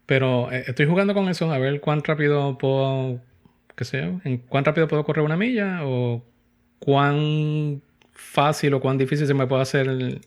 [0.06, 3.20] Pero eh, estoy jugando con eso, a ver cuán rápido puedo,
[3.76, 6.24] qué sé yo, en cuán rápido puedo correr una milla o
[6.80, 10.20] cuán fácil o cuán difícil se me puede hacer,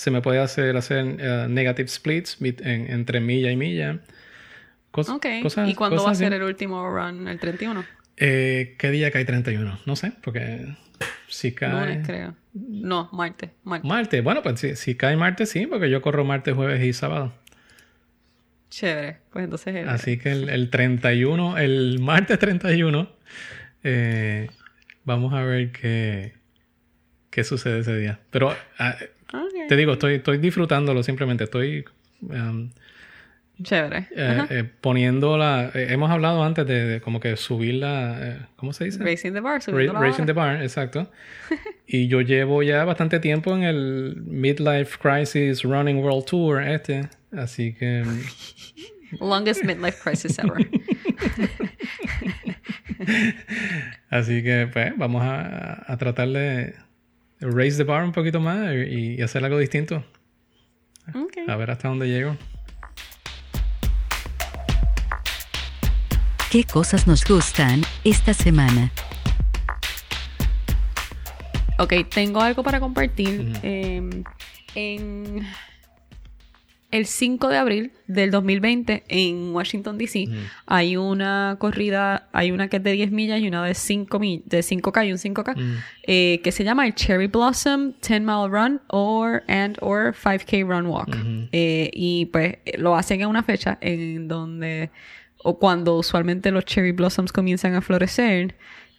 [0.00, 3.98] se me puede hacer hacer eh, negative splits en- entre milla y milla.
[4.92, 5.26] Cos- Ok.
[5.42, 6.36] cosas- ¿Y cuándo va a ser así.
[6.36, 7.28] el último run?
[7.28, 7.84] ¿El 31?
[8.16, 9.78] Eh, ¿Qué día cae 31?
[9.84, 10.74] No sé, porque
[11.28, 11.70] si cae...
[11.70, 12.34] Lunes, creo.
[12.54, 13.50] No, martes.
[13.62, 13.88] martes.
[13.88, 17.34] Martes, bueno, pues si, si cae martes sí, porque yo corro martes, jueves y sábado.
[18.70, 19.18] Chévere.
[19.32, 19.74] Pues entonces...
[19.76, 23.06] el- Así que el, el 31, el martes 31,
[23.84, 24.48] eh,
[25.04, 26.32] vamos a ver qué,
[27.30, 28.18] qué sucede ese día.
[28.30, 28.96] Pero ah,
[29.68, 31.84] Te digo, estoy, estoy disfrutándolo simplemente, estoy
[32.22, 32.70] um,
[33.62, 34.08] Chévere.
[34.16, 35.70] eh, eh, poniendo la...
[35.74, 38.48] eh, hemos hablado antes de, de como que subir la...
[38.56, 39.02] ¿Cómo se dice?
[39.04, 40.32] Racing the bar, Ra- la Racing the.
[40.32, 41.10] Bar, exacto.
[41.86, 47.08] y yo llevo ya bastante tiempo en el Midlife Crisis Running World Tour este.
[47.32, 48.02] Así que...
[49.20, 50.56] Longest midlife crisis ever.
[54.08, 56.74] Así que pues vamos a, a tratar de
[57.40, 60.04] raise the bar un poquito más y, y hacer algo distinto.
[61.14, 61.48] Ok.
[61.48, 62.36] A ver hasta dónde llego.
[66.50, 68.90] ¿Qué cosas nos gustan esta semana?
[71.78, 73.52] Ok, tengo algo para compartir.
[73.62, 74.22] Eh,
[74.74, 75.46] en
[76.90, 80.26] el 5 de abril del 2020 en Washington, D.C.
[80.66, 84.42] hay una corrida, hay una que es de 10 millas y una de 5 mi-
[84.46, 85.54] de 5K y un 5K,
[86.06, 90.86] eh, que se llama el Cherry Blossom 10 Mile Run or and or 5K Run
[90.86, 91.16] Walk.
[91.52, 94.90] Eh, y pues lo hacen en una fecha en donde
[95.42, 98.56] o cuando usualmente los cherry blossoms comienzan a florecer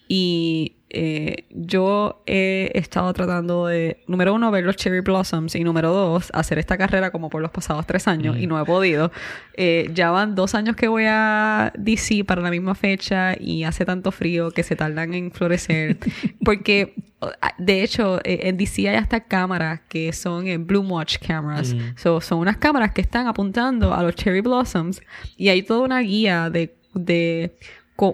[0.07, 5.91] y eh, yo he estado tratando de, número uno, ver los cherry blossoms y número
[5.91, 9.09] dos, hacer esta carrera como por los pasados tres años y no he podido.
[9.53, 13.85] Eh, ya van dos años que voy a DC para la misma fecha y hace
[13.85, 15.97] tanto frío que se tardan en florecer.
[16.43, 16.95] Porque,
[17.57, 21.73] de hecho, eh, en DC hay hasta cámaras que son en Watch cameras.
[21.95, 25.01] So, son unas cámaras que están apuntando a los cherry blossoms
[25.37, 27.55] y hay toda una guía de, de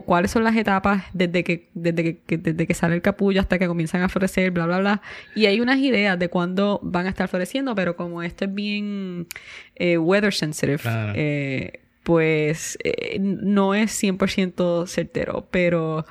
[0.06, 3.58] cuáles son las etapas desde que, desde que, que- desde que sale el capullo hasta
[3.58, 5.02] que comienzan a florecer, bla, bla, bla.
[5.36, 9.28] Y hay unas ideas de cuándo van a estar floreciendo, pero como esto es bien
[9.76, 11.14] eh, weather sensitive, Claro.
[11.16, 16.06] eh, pues eh, no es 100% certero, pero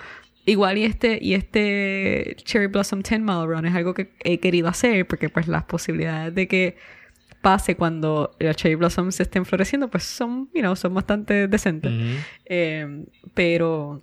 [0.44, 4.68] igual y este y este Cherry Blossom 10 Mile Run es algo que he querido
[4.68, 6.76] hacer porque pues las posibilidades de que
[7.46, 11.92] pase cuando los cherry blossoms estén floreciendo, pues son, you know, son bastante decentes.
[12.44, 13.04] Eh,
[13.34, 14.02] pero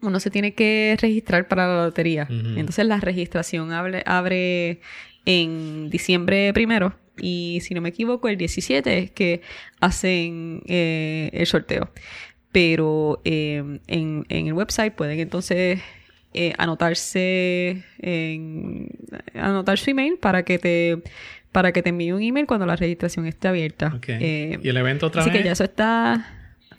[0.00, 2.28] uno se tiene que registrar para la lotería.
[2.30, 4.80] Entonces la registración abre, abre
[5.24, 9.40] en diciembre primero y si no me equivoco el 17 es que
[9.80, 11.90] hacen eh, el sorteo.
[12.52, 15.80] Pero eh, en, en el website pueden entonces
[16.34, 18.88] eh, anotarse en
[19.34, 21.02] anotar su email para que te
[21.58, 23.92] para que te envíe un email cuando la registración esté abierta.
[23.96, 24.10] Ok.
[24.10, 25.40] Eh, ¿Y el evento otra Así vez?
[25.40, 26.24] que ya eso está.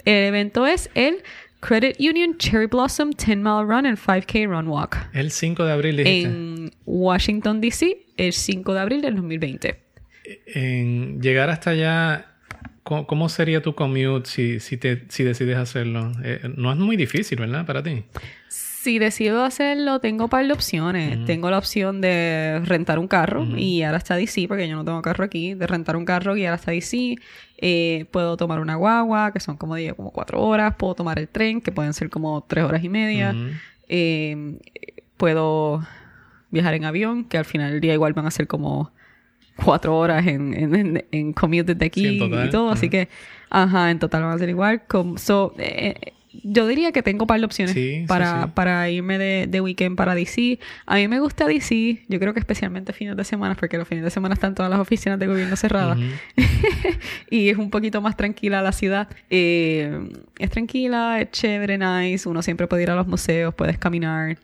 [0.05, 1.17] El evento es el
[1.59, 5.97] Credit Union Cherry Blossom 10 Mile Run and 5K Run Walk El 5 de abril
[5.97, 6.29] dijiste.
[6.29, 8.05] en Washington, D.C.
[8.15, 9.77] el 5 de abril del 2020.
[10.45, 12.27] En llegar hasta allá,
[12.83, 16.13] ¿cómo, sería tu commute si, si, te, si decides hacerlo?
[16.23, 17.65] Eh, no es muy difícil, ¿verdad?
[17.65, 18.05] Para ti.
[18.89, 21.23] Si decido hacerlo, tengo un par de opciones.
[21.25, 24.99] Tengo la opción de rentar un carro y guiar hasta DC, porque yo no tengo
[25.04, 27.15] carro aquí, de rentar un carro, guiar hasta DC.
[27.60, 30.73] Eh, puedo tomar una guagua, que son como digo, como cuatro horas.
[30.75, 33.36] Puedo tomar el tren, que pueden ser como tres horas y media.
[33.88, 34.58] Eh,
[35.17, 35.86] puedo
[36.49, 38.91] viajar en avión, que al final del día igual van a ser como
[39.63, 42.69] cuatro horas en, en, en, en commute desde aquí Sí, y todo.
[42.71, 43.08] Así que,
[43.52, 44.82] ajá, en total van a ser igual.
[44.88, 45.93] Com- so, eh,
[46.31, 48.51] yo diría que tengo un par de opciones Sí, para, sí.
[48.53, 50.59] para irme de, de weekend para DC.
[50.85, 54.03] A mí me gusta DC, yo creo que especialmente fines de semana, porque los fines
[54.03, 55.97] de semana están todas las oficinas de gobierno cerradas
[57.29, 59.07] y es un poquito más tranquila la ciudad.
[59.29, 62.27] Eh, es tranquila, es chévere, nice.
[62.27, 64.37] Uno siempre puede ir a los museos, puedes caminar.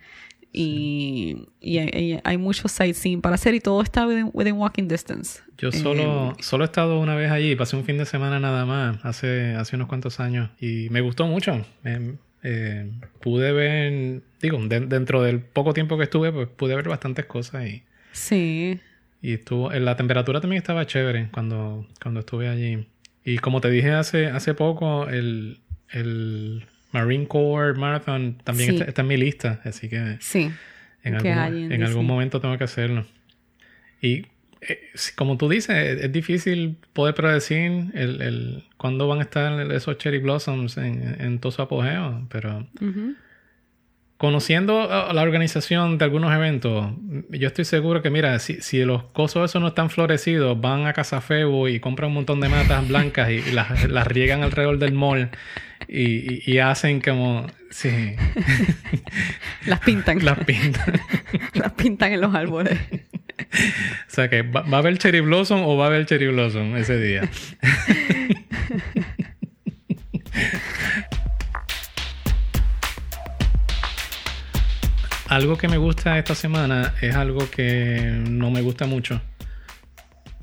[0.58, 5.42] Y, y hay, hay- mucho sightseeing para hacer y todo está within, within walking distance.
[5.58, 8.66] Yo Eh, solo, solo he estado una vez allí, pasé un fin de semana nada
[8.66, 11.66] más, hace, hace unos cuantos años, y me gustó mucho.
[11.84, 12.14] Me-
[12.44, 12.90] eh,
[13.22, 17.68] pude ver, digo, de- dentro del poco tiempo que estuve, pues pude ver bastantes cosas
[17.68, 18.80] y, sí.
[19.22, 22.88] y estuvo, eh, la temperatura también estaba chévere cuando, cuando estuve allí.
[23.26, 26.66] Y como te dije hace, hace poco, el, el
[26.96, 28.76] Marine Corps Marathon también Sí.
[28.76, 30.50] está, está en mi lista, así que Sí.
[31.04, 33.06] en, Que algún, hay en algún momento tengo que hacerlo.
[34.02, 34.26] Y
[34.62, 34.80] eh,
[35.16, 40.20] como tú dices, es, difícil poder predecir el, el, cuándo van a estar esos cherry
[40.20, 42.68] blossoms en, en todo su apogeo, pero
[44.18, 46.88] conociendo la organización de algunos eventos,
[47.30, 50.94] yo estoy seguro que, mira, si, si los cosos esos no están florecidos, van a
[50.94, 54.94] Casa Febo y compran un montón de matas blancas y, las, las, riegan alrededor del
[54.94, 55.30] mall
[55.88, 57.48] y, y, hacen como...
[57.70, 57.90] Sí.
[59.66, 60.24] las pintan.
[60.24, 61.02] las pintan.
[61.54, 62.80] las pintan en los árboles.
[62.92, 66.76] o sea que va, va, a haber cherry blossom o va a haber cherry blossom
[66.76, 67.30] ese día.
[75.28, 79.20] Algo que me gusta esta semana es algo que no me gusta mucho.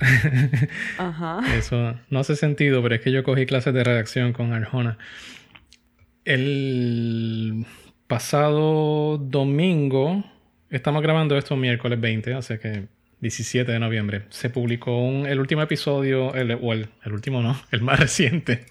[0.99, 1.41] Ajá.
[1.57, 4.99] Eso no hace sentido, pero es que yo cogí clases de redacción con Arjona.
[6.25, 7.67] El
[8.07, 10.25] pasado domingo,
[10.71, 12.87] estamos grabando esto miércoles 20, o sea que
[13.21, 17.61] 17 de noviembre, se publicó un, el último episodio, el, o el, el último no,
[17.71, 18.67] el más reciente.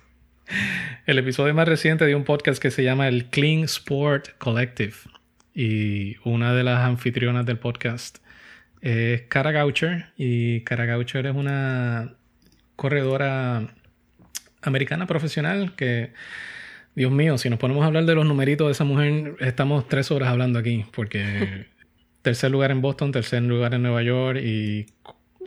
[1.05, 4.93] El episodio más reciente de un podcast que se llama el Clean Sport Collective
[5.55, 8.17] y una de las anfitrionas del podcast
[8.81, 12.13] es Cara Goucher y Cara Goucher es una
[12.75, 13.73] corredora
[14.61, 16.13] americana profesional que,
[16.95, 20.11] Dios mío, si nos ponemos a hablar de los numeritos de esa mujer, estamos tres
[20.11, 21.67] horas hablando aquí porque
[22.21, 24.87] tercer lugar en Boston, tercer lugar en Nueva York y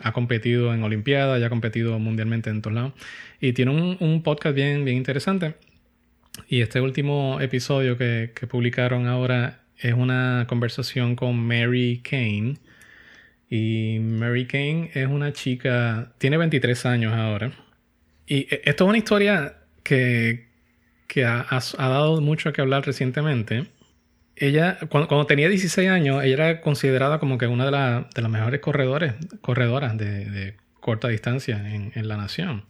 [0.01, 2.93] ha competido en Olimpiadas, ya ha competido mundialmente en todos lados
[3.41, 5.55] y tiene un, un podcast bien, bien interesante.
[6.49, 12.55] Y este último episodio que, que publicaron ahora es una conversación con Mary Kane.
[13.57, 17.53] Y Mary Kane es una chica, tiene 23 años ahora.
[18.27, 20.49] Y e, esto es una historia que,
[21.07, 23.69] que ha, ha, dado mucho que hablar recientemente.
[24.35, 28.31] Ella, cuando, tenía 16 años, ella era considerada como que una de, la, de las
[28.33, 32.65] mejores corredores, corredoras de, de corta distancia en, en la nación.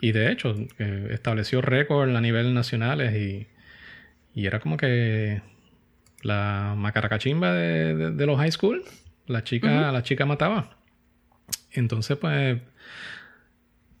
[0.00, 3.48] Y de hecho, eh, estableció récord a nivel nacionales y,
[4.32, 5.42] y era como que
[6.22, 8.84] la macaracachimba de, de, de, los high school.
[9.28, 9.92] La chica, uh -huh.
[9.92, 10.70] la chica mataba.
[11.70, 12.58] Entonces, pues,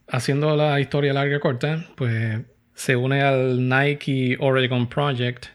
[0.08, 2.40] haciendo la historia larga y corta, pues
[2.74, 5.46] se une al Nike Oregon Project,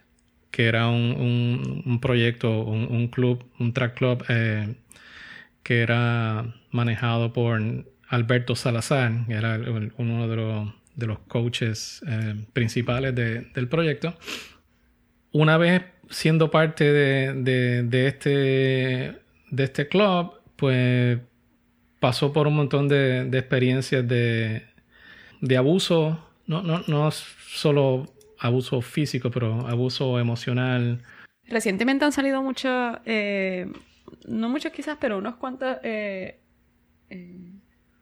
[0.52, 4.76] que era un, un, un proyecto, un, un, club, un track club eh,
[5.64, 7.60] que era manejado por
[8.10, 9.60] Alberto Salazar, que era
[9.98, 14.16] uno de los, de los coaches eh, principales de, del proyecto.
[15.32, 19.23] Una vez siendo parte de, de, de, este,
[19.54, 21.20] de este club, pues
[22.00, 24.64] pasó por un montón de, de experiencias de,
[25.42, 28.08] de abuso, no, no, no solo
[28.40, 31.02] abuso físico, pero abuso emocional.
[31.48, 33.72] Recientemente han salido muchos, eh,
[34.28, 36.40] no muchos quizás, pero unos cuantos eh,
[37.10, 37.52] eh,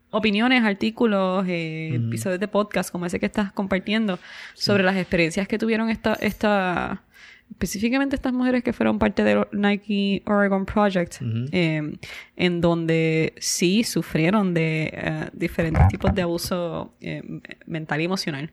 [0.09, 4.17] opiniones, artículos, eh, episodios de podcast como ese que estás compartiendo
[4.53, 4.63] sí.
[4.63, 7.03] sobre las experiencias que tuvieron esta, esta
[7.51, 11.49] específicamente estas mujeres que fueron parte del Nike Oregon Project, uh -huh.
[11.51, 11.97] eh,
[12.35, 17.21] en donde sí sufrieron de uh, diferentes tipos de abuso eh,
[17.65, 18.51] mental y emocional,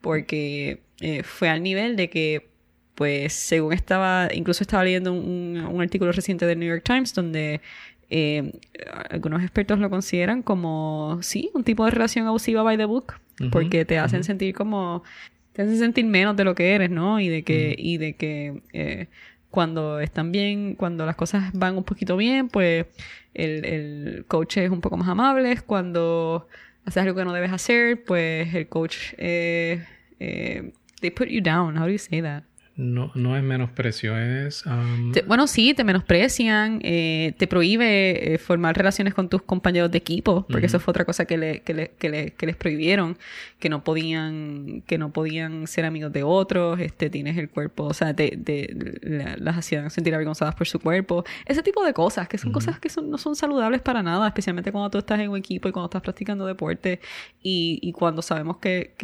[0.00, 2.48] porque eh, fue al nivel de que,
[2.94, 7.60] pues, según estaba, incluso estaba leyendo un, un artículo reciente del New York Times donde
[8.10, 8.52] eh,
[9.10, 13.14] algunos expertos lo consideran como, sí, un tipo de relación abusiva by the book,
[13.52, 14.26] porque te hacen uh -huh.
[14.26, 15.02] sentir como
[15.58, 17.18] te hacen sentir menos de lo que eres, ¿no?
[17.18, 17.84] Y de que, mm.
[17.84, 19.08] y de que eh,
[19.50, 22.86] cuando están bien, cuando las cosas van un poquito bien, pues
[23.34, 25.58] el, el coach es un poco más amable.
[25.66, 26.46] Cuando
[26.84, 29.84] haces algo que no debes hacer, pues el coach, eh,
[30.20, 31.76] eh, they put you down.
[31.76, 32.44] How do you say that?
[32.78, 34.64] No, no es menosprecio, es...
[34.64, 35.10] Um...
[35.10, 39.98] Te, bueno, sí, te menosprecian, eh, te prohíbe eh, formar relaciones con tus compañeros de
[39.98, 40.66] equipo, porque uh -huh.
[40.66, 43.18] eso fue otra cosa que, le, que, le, que, le, que, les prohibieron,
[43.58, 47.94] que no podían que no podían ser amigos de otros, este tienes el cuerpo, o
[47.94, 52.28] sea, te, te, la, las hacían sentir avergonzadas por su cuerpo, ese tipo de cosas,
[52.28, 52.54] que son uh -huh.
[52.54, 55.68] cosas que son, no son saludables para nada, especialmente cuando tú estás en un equipo
[55.68, 57.00] y cuando estás practicando deporte
[57.42, 58.94] y, y cuando sabemos que...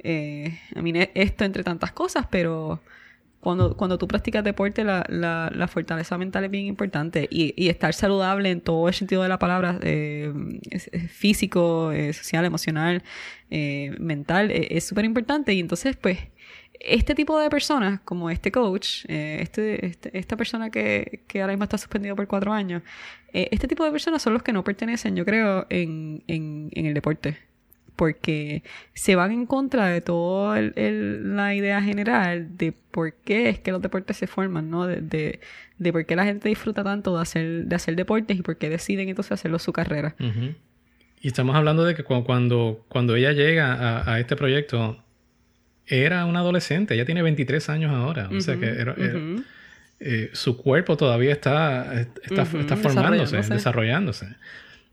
[0.00, 2.80] eh, a mí esto entre tantas cosas, pero
[3.40, 7.94] cuando, cuando tú practicas deporte, la, la, fortaleza mental es bien importante y, y, estar
[7.94, 10.32] saludable en todo el sentido de la palabra, eh,
[11.08, 13.02] físico, es social, emocional,
[13.50, 15.54] eh, mental, es súper importante.
[15.54, 16.18] Y entonces, pues,
[16.80, 21.52] este tipo de personas, como este coach, eh, este, este, esta persona que, que ahora
[21.52, 22.82] mismo está suspendido por cuatro años,
[23.32, 26.94] eh, este tipo de personas son los que no pertenecen, yo creo, en, en el
[26.94, 27.47] deporte
[27.98, 28.62] porque
[28.94, 33.82] se van en contra de toda la idea general de por qué es que los
[33.82, 34.86] deportes se forman, ¿no?
[34.86, 35.40] De,
[35.78, 38.70] de, por qué la gente disfruta tanto de hacer, de hacer deportes y por qué
[38.70, 40.14] deciden entonces hacerlo su carrera.
[41.20, 45.02] Y estamos hablando de que cuando, cuando ella llega a, este proyecto,
[45.84, 48.94] era una adolescente, ella tiene 23 años ahora, o sea que era,
[49.98, 54.28] eh, su cuerpo todavía está, está, está formándose, desarrollándose.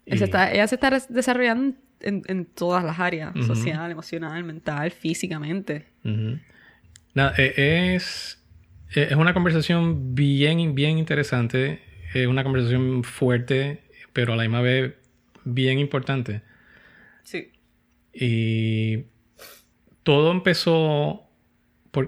[0.08, 5.85] ella se está desarrollando en, todas las áreas, social, emocional, mental, físicamente.
[6.03, 8.43] E, es,
[8.93, 11.81] e, es una conversación bien, bien interesante,
[12.13, 13.83] es una conversación fuerte,
[14.13, 14.93] pero a la misma vez
[15.43, 16.41] bien importante.
[17.23, 17.51] Sí.
[18.13, 19.05] Y
[20.03, 21.25] todo empezó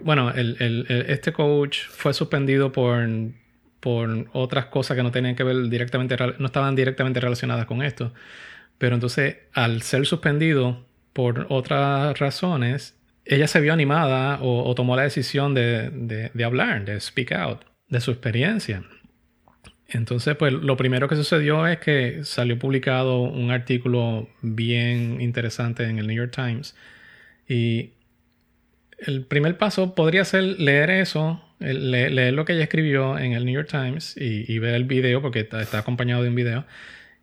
[0.03, 3.07] bueno, el, este coach fue suspendido por,
[3.79, 8.13] por otras cosas que no tenían que ver directamente, no estaban directamente relacionadas con esto.
[8.77, 15.03] Pero entonces, al ser suspendido por otras razones, ella se vio animada o, tomó la
[15.03, 15.89] decisión de,
[16.33, 18.83] de, hablar, de speak out, de su experiencia.
[19.87, 25.99] Entonces, pues lo primero que sucedió es que salió publicado un artículo bien interesante en
[25.99, 26.75] el New York Times
[27.47, 27.91] y
[28.97, 33.53] el primer paso podría ser leer eso, leer, lo que ella escribió en el New
[33.53, 36.65] York Times y, ver el video, porque está, acompañado de un video.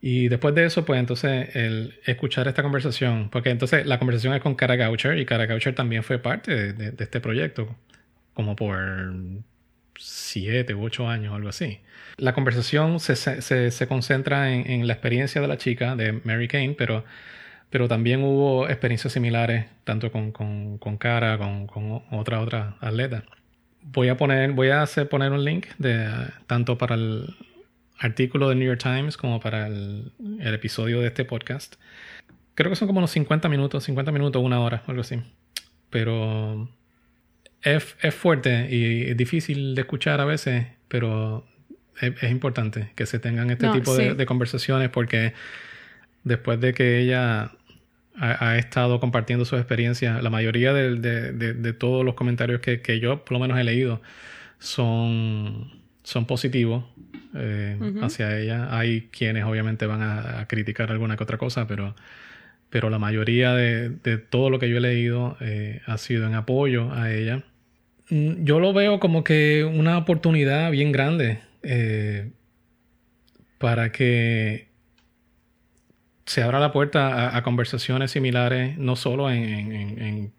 [0.07, 4.43] Y después de eso, pues entonces el escuchar esta conversación, porque entonces la conversación es
[4.43, 7.75] con Cara Goucher y Cara Goucher también fue parte de, este proyecto,
[8.35, 8.77] como por
[9.97, 11.81] siete u ocho años o algo así.
[12.19, 16.75] La conversación se, se, concentra en, en, la experiencia de la chica, de Mary Kane,
[16.77, 17.03] pero
[17.71, 23.25] pero también hubo experiencias similares, tanto con, con, con Cara, con, con, otra, otra atleta.
[23.81, 26.11] Voy a poner, voy a hacer, poner un link de
[26.47, 27.35] tanto para el
[27.99, 31.77] artículo de New York Times como para el, el episodio de este podcast.
[32.55, 35.21] Creo que son como unos 50 minutos, 50 minutos, una hora, algo así.
[35.91, 36.69] Pero
[37.63, 41.47] es, es fuerte y es difícil de escuchar a veces, pero
[42.01, 45.33] es, importante que se tengan este tipo de, de, conversaciones porque
[46.25, 47.53] después de que ella
[48.17, 50.23] ha, estado compartiendo sus experiencias.
[50.23, 54.01] La mayoría de, todos los comentarios que, yo por lo menos he leído
[54.59, 55.71] son,
[56.05, 56.85] son positivos
[57.35, 58.79] eh, hacia ella.
[58.79, 61.97] Hay quienes obviamente van a, criticar alguna que otra cosa, pero,
[62.71, 66.93] pero la mayoría de, todo lo que yo he leído eh, ha sido en apoyo
[66.93, 67.43] a ella.
[68.11, 72.31] Mm, yo lo veo como que una oportunidad bien grande eh,
[73.59, 74.69] para que
[76.27, 80.33] se abra la puerta a, conversaciones similares, no solo en,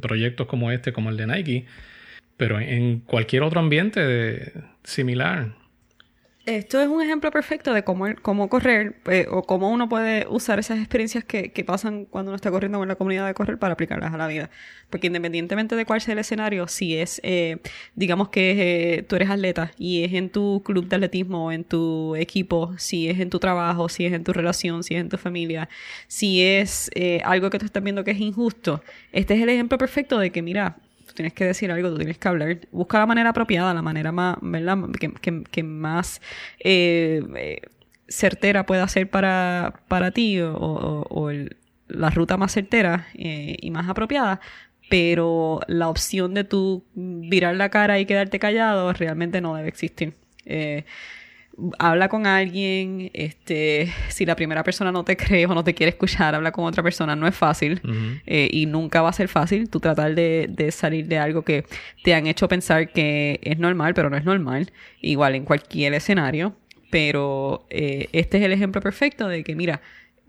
[0.00, 1.66] proyectos como este, como el de Nike,
[2.36, 4.52] pero en, cualquier otro ambiente
[4.84, 5.62] similar.
[6.44, 10.58] Esto es un ejemplo perfecto de cómo, cómo correr eh, o cómo uno puede usar
[10.58, 13.74] esas experiencias que, que, pasan cuando uno está corriendo con la comunidad de correr para
[13.74, 14.50] aplicarlas a la vida.
[14.90, 17.58] Porque independientemente de cuál sea el escenario, si es, eh,
[17.94, 22.16] digamos que eh, tú eres atleta y es en tu club de atletismo, en tu
[22.16, 25.18] equipo, si es en tu trabajo, si es en tu relación, si es en tu
[25.18, 25.68] familia,
[26.08, 26.90] si es
[27.24, 30.42] algo que tú estás viendo que es injusto, este es el ejemplo perfecto de que,
[30.42, 30.76] mira,
[31.14, 32.60] tienes que decir algo, tú tienes que hablar.
[32.70, 34.78] Busca la manera apropiada, la manera más, ¿verdad?
[35.50, 36.20] Que, más
[36.60, 37.60] eh, eh,
[38.08, 41.30] certera pueda ser para, para ti o,
[41.88, 44.40] la ruta más certera eh, y más apropiada.
[44.88, 50.14] Pero la opción de tú virar la cara y quedarte callado realmente no debe existir
[51.78, 55.90] habla con alguien, este, si la primera persona no te cree o no te quiere
[55.90, 57.80] escuchar, habla con otra persona, no es fácil
[58.26, 61.64] eh, y nunca va a ser fácil tú tratar de, de, salir de algo que
[62.02, 66.56] te han hecho pensar que es normal, pero no es normal, igual en cualquier escenario,
[66.90, 69.80] pero eh, este es el ejemplo perfecto de que, mira,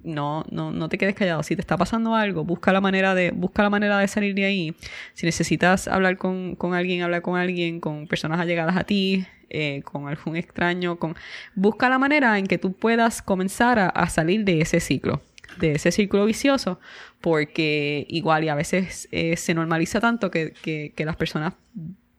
[0.03, 1.43] no, no, no te quedes callado.
[1.43, 4.45] Si te está pasando algo, busca la manera de, busca la manera de salir de
[4.45, 4.75] ahí.
[5.13, 9.25] Si necesitas hablar con, con alguien, habla con alguien, con personas allegadas a ti,
[9.55, 11.15] eh, con algún extraño, con...
[11.53, 15.21] busca la manera en que tú puedas comenzar a, salir de ese ciclo,
[15.59, 16.79] de ese círculo vicioso,
[17.21, 21.53] porque igual y a veces eh, se normaliza tanto que, que, las personas,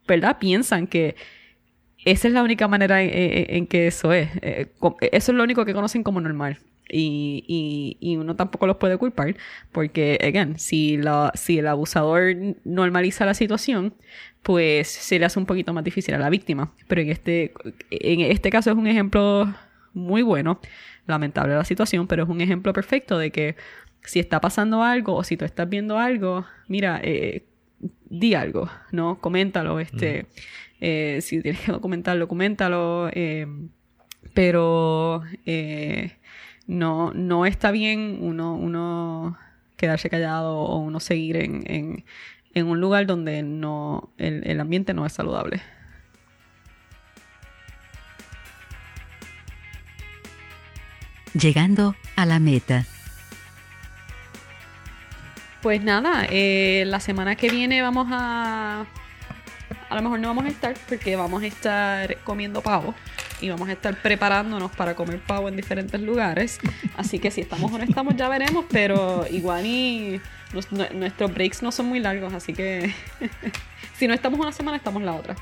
[0.07, 0.39] ¿verdad?
[0.39, 1.17] Piensan que
[2.05, 4.29] esa es la única manera en, que eso es.
[4.41, 4.69] Eh,
[5.11, 6.59] eso es lo único que conocen como normal.
[6.89, 9.37] Y, y, uno tampoco los puede culpar
[9.73, 13.95] porque, again, si, la, si el abusador normaliza la situación,
[14.43, 16.73] pues se le hace un poquito más difícil a la víctima.
[16.87, 17.55] Pero en este,
[17.91, 19.53] en este caso es un ejemplo
[19.95, 20.61] muy bueno,
[21.07, 23.57] lamentable la situación, pero es un ejemplo perfecto de que
[24.03, 27.45] si está pasando algo o si tú estás viendo algo, mira, eh,
[28.09, 29.19] di algo, ¿no?
[29.21, 30.27] Coméntalo, este,
[30.81, 33.47] eh, si tienes que documentarlo, coméntalo, eh,
[34.35, 35.23] pero
[36.67, 39.39] no, no está bien uno, uno
[39.77, 42.05] quedarse callado o uno seguir en, en,
[42.55, 45.61] en un lugar donde no el, el ambiente no es saludable.
[51.35, 52.87] Llegando a la meta.
[55.63, 58.85] Pues nada, eh, la semana que viene vamos a...
[59.89, 62.95] A lo mejor no vamos a estar porque vamos a estar comiendo pavo
[63.41, 66.59] y vamos a estar preparándonos para comer pavo en diferentes lugares.
[66.97, 70.21] Así que si estamos o no estamos ya veremos, pero igual y
[70.93, 72.95] nuestros breaks no son muy largos, así que
[73.97, 75.37] si no estamos una semana, estamos la otra.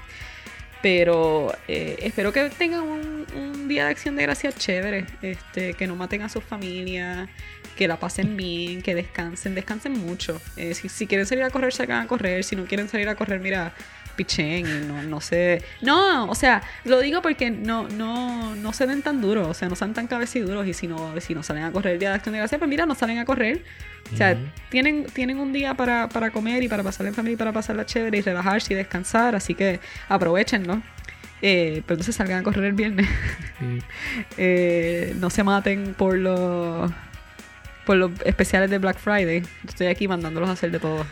[0.82, 5.86] Pero eh, espero que tengan un, un día de acción de gracias chévere, este, que
[5.86, 7.28] no maten a sus familias,
[7.76, 10.40] que la pasen bien, que descansen, descansen mucho.
[10.56, 12.44] Eh, si, si quieren salir a correr, salgan a correr.
[12.44, 13.74] Si no quieren salir a correr, mira,
[14.12, 15.62] pichen y no, no sé.
[15.80, 19.68] No, o sea, lo digo porque no, no, no se ven tan duros, o sea,
[19.68, 22.16] no sean tan cabeciduros y si no, si no salen a correr el día de
[22.16, 23.64] acción de gracias, pues mira, no salen a correr.
[24.12, 24.36] O sea,
[24.68, 27.86] tienen, tienen un día para, para comer y para pasar en familia y para pasarla
[27.86, 30.82] chévere y relajarse y descansar, así que aprovechenlo.
[31.40, 33.08] Eh, pero entonces salgan a correr el viernes.
[34.36, 36.90] Eh, no se maten por los
[37.86, 39.42] por los especiales de Black Friday.
[39.66, 41.06] Estoy aquí mandándolos a hacer de todo.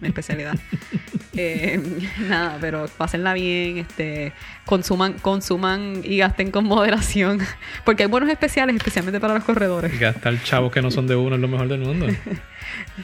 [0.00, 0.54] Mi especialidad.
[1.34, 1.80] Eh,
[2.28, 4.32] nada, pero pásenla bien, este,
[4.66, 7.40] consuman, consuman y gasten con moderación.
[7.84, 9.98] Porque hay buenos especiales, especialmente para los corredores.
[9.98, 12.06] gastar chavos que no son de uno es lo mejor del mundo.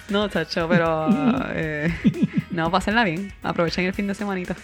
[0.08, 1.08] No, chacho, pero
[1.52, 1.92] eh,
[2.50, 3.32] no, pásenla bien.
[3.42, 4.54] Aprovechen el fin de semanita.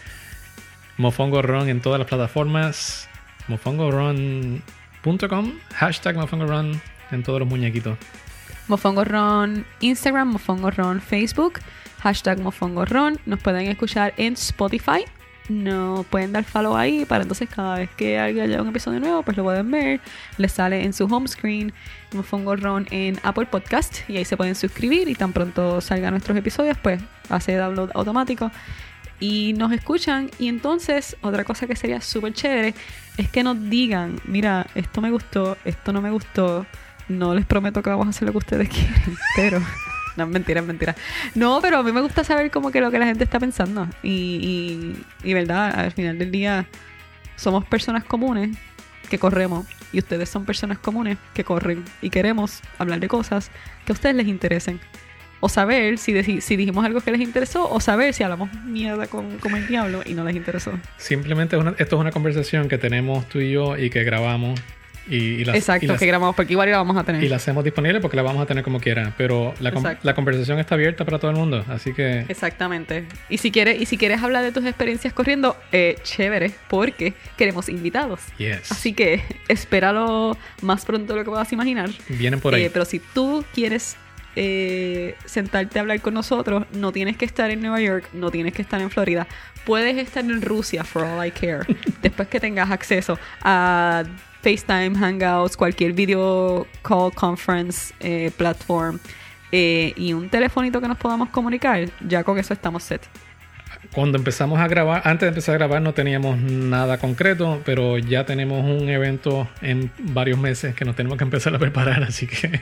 [0.97, 3.09] Mofongo Run en todas las plataformas.
[3.49, 5.53] MofongoRun.com.
[5.75, 7.99] Hashtag Mofongo Run en todos los muñequitos.
[8.69, 11.61] Mofongo Ron Instagram, Mofongo Ron Facebook,
[12.05, 13.19] hashtag Mofongo Ron.
[13.25, 15.05] Nos pueden escuchar en Spotify.
[15.49, 19.37] No pueden dar follow ahí para entonces cada vez que haya un episodio nuevo, pues
[19.37, 20.01] lo pueden ver.
[20.37, 21.73] Les sale en su home screen
[22.13, 26.37] Mofongo Ron en Apple Podcast y ahí se pueden suscribir y tan pronto salgan nuestros
[26.37, 28.51] episodios, pues hace download automático
[29.19, 30.31] y nos escuchan.
[30.39, 32.75] Y entonces, otra cosa que sería súper chévere
[33.17, 36.67] es que nos digan: Mira, esto me gustó, esto no me gustó.
[37.09, 39.61] No les prometo que vamos a hacer lo que ustedes quieren, pero.
[40.17, 40.95] No, mentira, mentira.
[41.35, 43.89] No, pero a mí me gusta saber como que lo que la gente está pensando.
[44.03, 46.67] Y, y, y verdad, al final del día
[47.37, 48.57] somos personas comunes
[49.09, 49.67] que corremos.
[49.93, 51.85] Y ustedes son personas comunes que corren.
[52.03, 53.51] Y queremos hablar de cosas
[53.85, 54.81] que a ustedes les interesen.
[55.41, 59.39] O saber si, si dijimos algo que les interesó, o saber si hablamos mierda con,
[59.39, 60.73] como el diablo y no les interesó.
[60.97, 64.59] Simplemente esto es una conversación que tenemos tú y yo y que grabamos.
[65.09, 67.23] Y, y la, Exacto, y que grabamos, porque igual la vamos a tener.
[67.23, 69.13] y la hacemos disponible porque la vamos a tener como quiera.
[69.17, 71.65] Pero la conversación está abierta para todo el mundo.
[71.69, 73.07] Así que Exactamente.
[73.29, 77.69] Y si quieres, y si quieres hablar de tus experiencias corriendo, eh, chévere, porque queremos
[77.69, 78.21] invitados.
[78.39, 78.73] Yes.
[78.73, 81.91] Así que espéralo más pronto de lo que puedas imaginar.
[82.09, 82.65] vienen por ahí.
[82.65, 83.97] Eh, pero si tú quieres
[84.37, 88.53] eh, sentarte a hablar con nosotros, no tienes que estar en Nueva York, no tienes
[88.53, 89.27] que estar en Florida.
[89.65, 91.61] Puedes estar en Rusia, for all I care.
[92.03, 94.05] Después que tengas acceso a
[94.45, 98.99] FaceTime, Hangouts, cualquier video call conference eh, platform
[99.51, 103.01] eh, y un telefonito que nos podamos comunicar, ya con eso estamos set.
[103.95, 108.27] Cuando empezamos a grabar, antes de empezar a grabar no teníamos nada concreto, pero ya
[108.27, 112.61] tenemos un evento en varios meses que nos tenemos que empezar a preparar, así que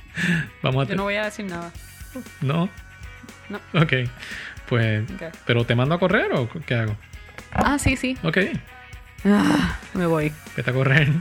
[0.62, 0.90] vamos a...
[0.90, 1.72] Yo no voy a decir nada.
[2.42, 2.68] ¿No?
[3.48, 3.60] No.
[3.80, 3.92] Ok.
[4.68, 5.04] Pues.
[5.46, 6.96] ¿pero te mando a correr o qué hago?
[7.52, 8.18] Ah, sí, sí.
[8.22, 8.38] Ok,
[9.24, 10.32] Ah, me voy.
[10.56, 11.12] vete a correr.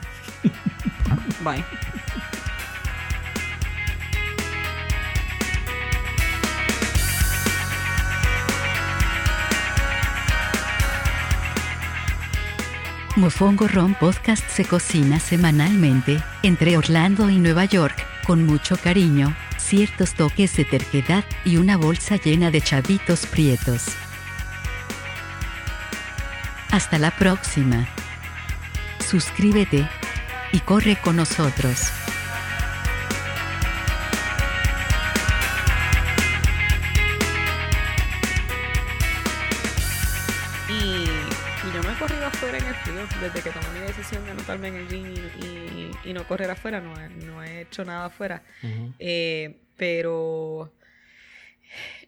[1.43, 1.63] Bye.
[13.15, 17.95] Mofongo Ron Podcast se cocina semanalmente entre Orlando y Nueva York,
[18.25, 23.95] con mucho cariño, ciertos toques de terquedad y una bolsa llena de chavitos prietos.
[26.73, 27.87] Hasta la próxima.
[28.99, 29.87] Suscríbete
[30.51, 31.91] y corre con nosotros.
[40.69, 43.01] Y, y yo no he corrido afuera en el frío.
[43.21, 46.49] Desde que tomé mi decisión de anotarme en el gym y, y- y no correr
[46.49, 48.41] afuera, no he, no he hecho nada afuera.
[48.99, 50.71] Eh, pero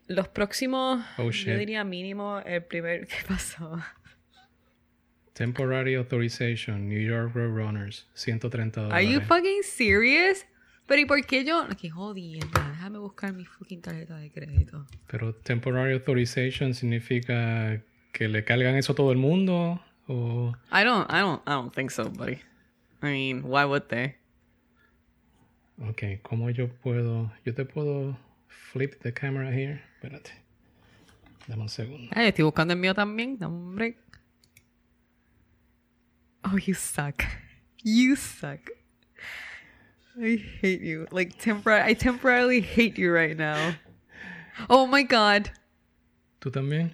[0.08, 3.08] los próximos, Oh, yo diría mínimo el primer...
[3.08, 3.80] ¿Qué pasó?
[5.36, 8.94] Temporary Authorization, New York Road Runners, 130 dólares.
[8.94, 10.46] Are you fucking serious?
[10.88, 11.68] Pero ¿y por qué yo?
[11.78, 12.70] Qué jodienda.
[12.70, 14.86] Déjame buscar mi fucking tarjeta de crédito.
[15.08, 17.82] Pero Temporary Authorization significa
[18.14, 20.54] que le cargan eso a todo el mundo o...
[20.72, 22.40] I don't, I don't, I don't think so, buddy.
[23.02, 24.16] I mean, why would they?
[25.90, 27.30] Ok, ¿cómo yo puedo?
[27.44, 28.18] Yo te puedo
[28.48, 29.82] flip the camera here.
[29.96, 30.32] Espérate.
[31.48, 32.10] Dame un segundo.
[32.16, 33.38] Ay, estoy buscando el mío también.
[33.38, 33.98] Dame un break.
[36.46, 37.26] Oh, you suck.
[37.84, 38.70] You suck.
[40.22, 41.08] I hate you.
[41.12, 43.76] Like tempor I temporarily hate you right now.
[44.70, 45.52] Oh my god.
[46.40, 46.94] ¿Tú también?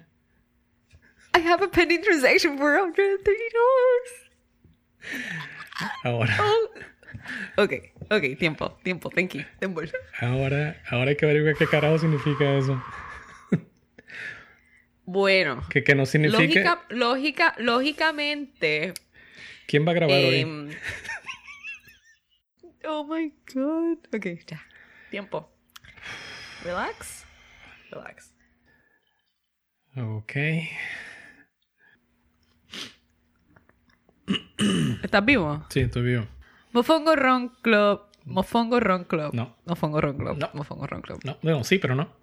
[1.34, 3.18] I have a pending transaction for $130.
[6.04, 6.36] Ahora.
[6.38, 6.68] Oh.
[7.56, 7.72] Ok,
[8.10, 9.44] ok, tiempo, tiempo, thank you.
[9.60, 9.82] Tiempo.
[10.20, 12.82] Ahora, ahora hay que averiguar qué carajo significa eso.
[15.04, 15.62] Bueno.
[15.68, 16.40] Que, que no significa.
[16.40, 18.94] Lógica, lógica, lógicamente.
[19.72, 20.40] ¿Quién va a grabar hoy?
[20.40, 20.68] em,
[22.84, 23.96] oh my god.
[24.14, 24.60] Ok, ya.
[25.10, 25.50] Tiempo.
[26.62, 27.24] Relax.
[27.90, 28.34] Relax.
[29.96, 30.32] Ok.
[35.02, 35.64] ¿Estás vivo?
[35.70, 36.26] Sí, estoy vivo.
[36.72, 38.02] Mofongo Ron Club.
[38.26, 39.32] Mofongo Ron Club.
[39.32, 39.56] No.
[39.64, 40.36] Mofongo Ron Club.
[40.36, 40.50] No.
[40.52, 41.20] Mofongo Ron Club.
[41.24, 42.14] No, bueno, sí, pero no.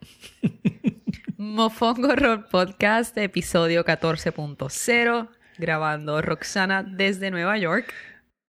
[1.38, 5.38] Mofongo Ron Podcast, episodio 14.0.
[5.60, 7.93] Grabando Roxana desde Nueva York.